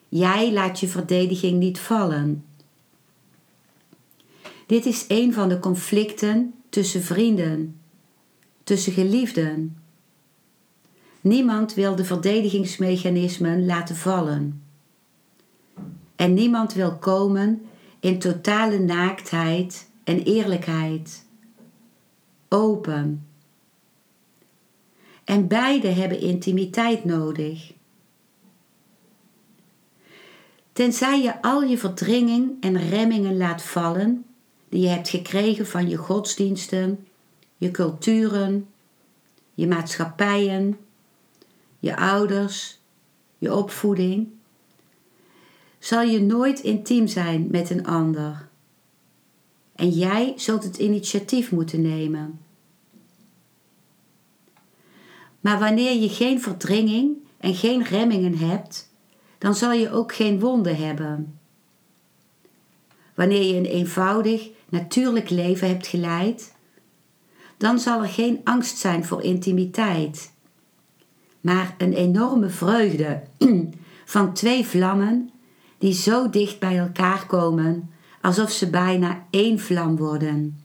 Jij 0.08 0.52
laat 0.52 0.80
je 0.80 0.88
verdediging 0.88 1.58
niet 1.58 1.78
vallen. 1.78 2.44
Dit 4.66 4.86
is 4.86 5.04
een 5.08 5.32
van 5.32 5.48
de 5.48 5.58
conflicten 5.58 6.54
tussen 6.68 7.02
vrienden, 7.02 7.80
tussen 8.64 8.92
geliefden. 8.92 9.76
Niemand 11.20 11.74
wil 11.74 11.96
de 11.96 12.04
verdedigingsmechanismen 12.04 13.66
laten 13.66 13.96
vallen. 13.96 14.62
En 16.16 16.34
niemand 16.34 16.72
wil 16.72 16.96
komen 16.96 17.62
in 18.00 18.18
totale 18.18 18.78
naaktheid 18.78 19.90
en 20.04 20.22
eerlijkheid. 20.22 21.26
Open 22.48 23.29
en 25.30 25.46
beide 25.46 25.88
hebben 25.88 26.20
intimiteit 26.20 27.04
nodig. 27.04 27.72
Tenzij 30.72 31.22
je 31.22 31.42
al 31.42 31.62
je 31.62 31.78
verdringing 31.78 32.52
en 32.60 32.88
remmingen 32.88 33.36
laat 33.36 33.62
vallen 33.62 34.24
die 34.68 34.80
je 34.80 34.88
hebt 34.88 35.08
gekregen 35.08 35.66
van 35.66 35.88
je 35.88 35.96
godsdiensten, 35.96 37.06
je 37.56 37.70
culturen, 37.70 38.68
je 39.54 39.66
maatschappijen, 39.66 40.78
je 41.78 41.96
ouders, 41.96 42.80
je 43.38 43.54
opvoeding, 43.54 44.28
zal 45.78 46.02
je 46.02 46.20
nooit 46.20 46.60
intiem 46.60 47.06
zijn 47.06 47.48
met 47.50 47.70
een 47.70 47.86
ander. 47.86 48.48
En 49.74 49.88
jij 49.88 50.32
zult 50.36 50.64
het 50.64 50.76
initiatief 50.78 51.50
moeten 51.50 51.80
nemen. 51.80 52.40
Maar 55.40 55.58
wanneer 55.58 56.00
je 56.00 56.08
geen 56.08 56.40
verdringing 56.40 57.16
en 57.38 57.54
geen 57.54 57.84
remmingen 57.84 58.38
hebt, 58.38 58.92
dan 59.38 59.54
zal 59.54 59.72
je 59.72 59.90
ook 59.90 60.14
geen 60.14 60.40
wonden 60.40 60.76
hebben. 60.76 61.38
Wanneer 63.14 63.42
je 63.42 63.54
een 63.54 63.64
eenvoudig, 63.64 64.48
natuurlijk 64.68 65.30
leven 65.30 65.68
hebt 65.68 65.86
geleid, 65.86 66.54
dan 67.56 67.78
zal 67.78 68.02
er 68.02 68.08
geen 68.08 68.40
angst 68.44 68.78
zijn 68.78 69.04
voor 69.04 69.22
intimiteit, 69.22 70.32
maar 71.40 71.74
een 71.78 71.92
enorme 71.92 72.48
vreugde 72.48 73.22
van 74.04 74.32
twee 74.32 74.66
vlammen 74.66 75.30
die 75.78 75.92
zo 75.92 76.30
dicht 76.30 76.58
bij 76.58 76.78
elkaar 76.78 77.26
komen 77.26 77.90
alsof 78.20 78.50
ze 78.50 78.70
bijna 78.70 79.26
één 79.30 79.58
vlam 79.58 79.96
worden. 79.96 80.64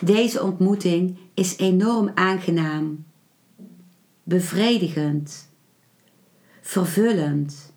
Deze 0.00 0.42
ontmoeting 0.42 1.18
is 1.36 1.56
enorm 1.56 2.10
aangenaam, 2.14 3.04
bevredigend, 4.22 5.50
vervullend. 6.60 7.72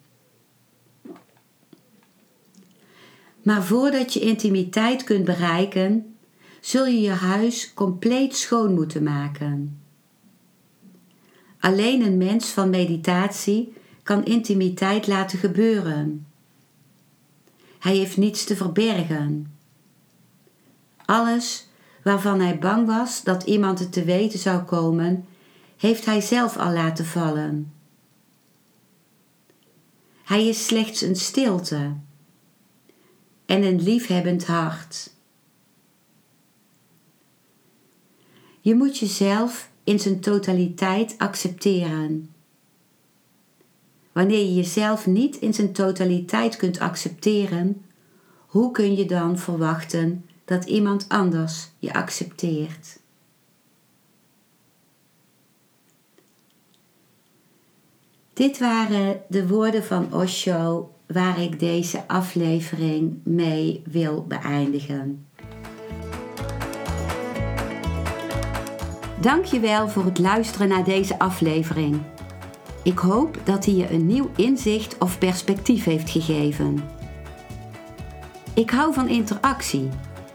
Maar 3.44 3.64
voordat 3.64 4.14
je 4.14 4.20
intimiteit 4.20 5.04
kunt 5.04 5.26
bereiken, 5.26 6.16
zul 6.62 6.86
je 6.86 7.02
je 7.02 7.10
huis 7.10 7.74
compleet 7.74 8.36
schoon 8.36 8.74
moeten 8.74 9.04
maken. 9.04 9.82
Alleen 11.60 12.02
een 12.02 12.18
mens 12.18 12.48
van 12.50 12.70
meditatie 12.70 13.74
kan 14.04 14.26
intimiteit 14.26 15.08
laten 15.08 15.40
gebeuren. 15.40 16.28
Hij 17.80 17.96
heeft 17.96 18.18
niets 18.18 18.44
te 18.44 18.56
verbergen. 18.56 19.58
Alles 21.06 21.69
waarvan 22.04 22.40
hij 22.40 22.60
bang 22.60 22.88
was 22.88 23.24
dat 23.24 23.44
iemand 23.44 23.80
het 23.80 23.92
te 23.92 24.04
weten 24.04 24.40
zou 24.40 24.64
komen, 24.64 25.26
heeft 25.78 26.06
hij 26.06 26.22
zelf 26.22 26.58
al 26.58 26.72
laten 26.72 27.06
vallen. 27.06 27.74
Hij 30.24 30.48
is 30.48 30.66
slechts 30.66 31.02
een 31.02 31.16
stilte 31.16 31.94
en 33.46 33.64
een 33.64 33.82
liefhebbend 33.82 34.46
hart. 34.46 35.12
Je 38.62 38.76
moet 38.76 38.98
jezelf 38.98 39.70
in 39.84 40.00
zijn 40.00 40.20
totaliteit 40.20 41.16
accepteren. 41.18 42.34
Wanneer 44.12 44.40
je 44.40 44.56
jezelf 44.56 45.06
niet 45.06 45.36
in 45.36 45.54
zijn 45.54 45.74
totaliteit 45.74 46.56
kunt 46.56 46.80
accepteren, 46.80 47.86
hoe 48.48 48.72
kun 48.72 48.96
je 48.96 49.06
dan 49.06 49.38
verwachten 49.38 50.29
dat 50.50 50.66
iemand 50.66 51.06
anders 51.10 51.70
je 51.80 51.94
accepteert? 51.94 53.00
Dit 58.34 58.60
waren 58.60 59.22
de 59.28 59.48
woorden 59.48 59.84
van 59.84 60.14
Osho 60.14 60.92
waar 61.08 61.42
ik 61.42 61.60
deze 61.60 62.08
aflevering 62.08 63.20
mee 63.24 63.82
wil 63.86 64.26
beëindigen. 64.28 65.28
Dankjewel 69.22 69.90
voor 69.90 70.06
het 70.06 70.20
luisteren 70.20 70.68
naar 70.68 70.84
deze 70.84 71.20
aflevering. 71.20 72.02
Ik 72.84 72.98
hoop 72.98 73.38
dat 73.44 73.66
hij 73.66 73.74
je 73.74 73.92
een 73.92 74.06
nieuw 74.06 74.30
inzicht 74.36 74.98
of 74.98 75.18
perspectief 75.18 75.84
heeft 75.84 76.10
gegeven. 76.10 76.84
Ik 78.54 78.70
hou 78.70 78.94
van 78.94 79.08
interactie, 79.08 79.90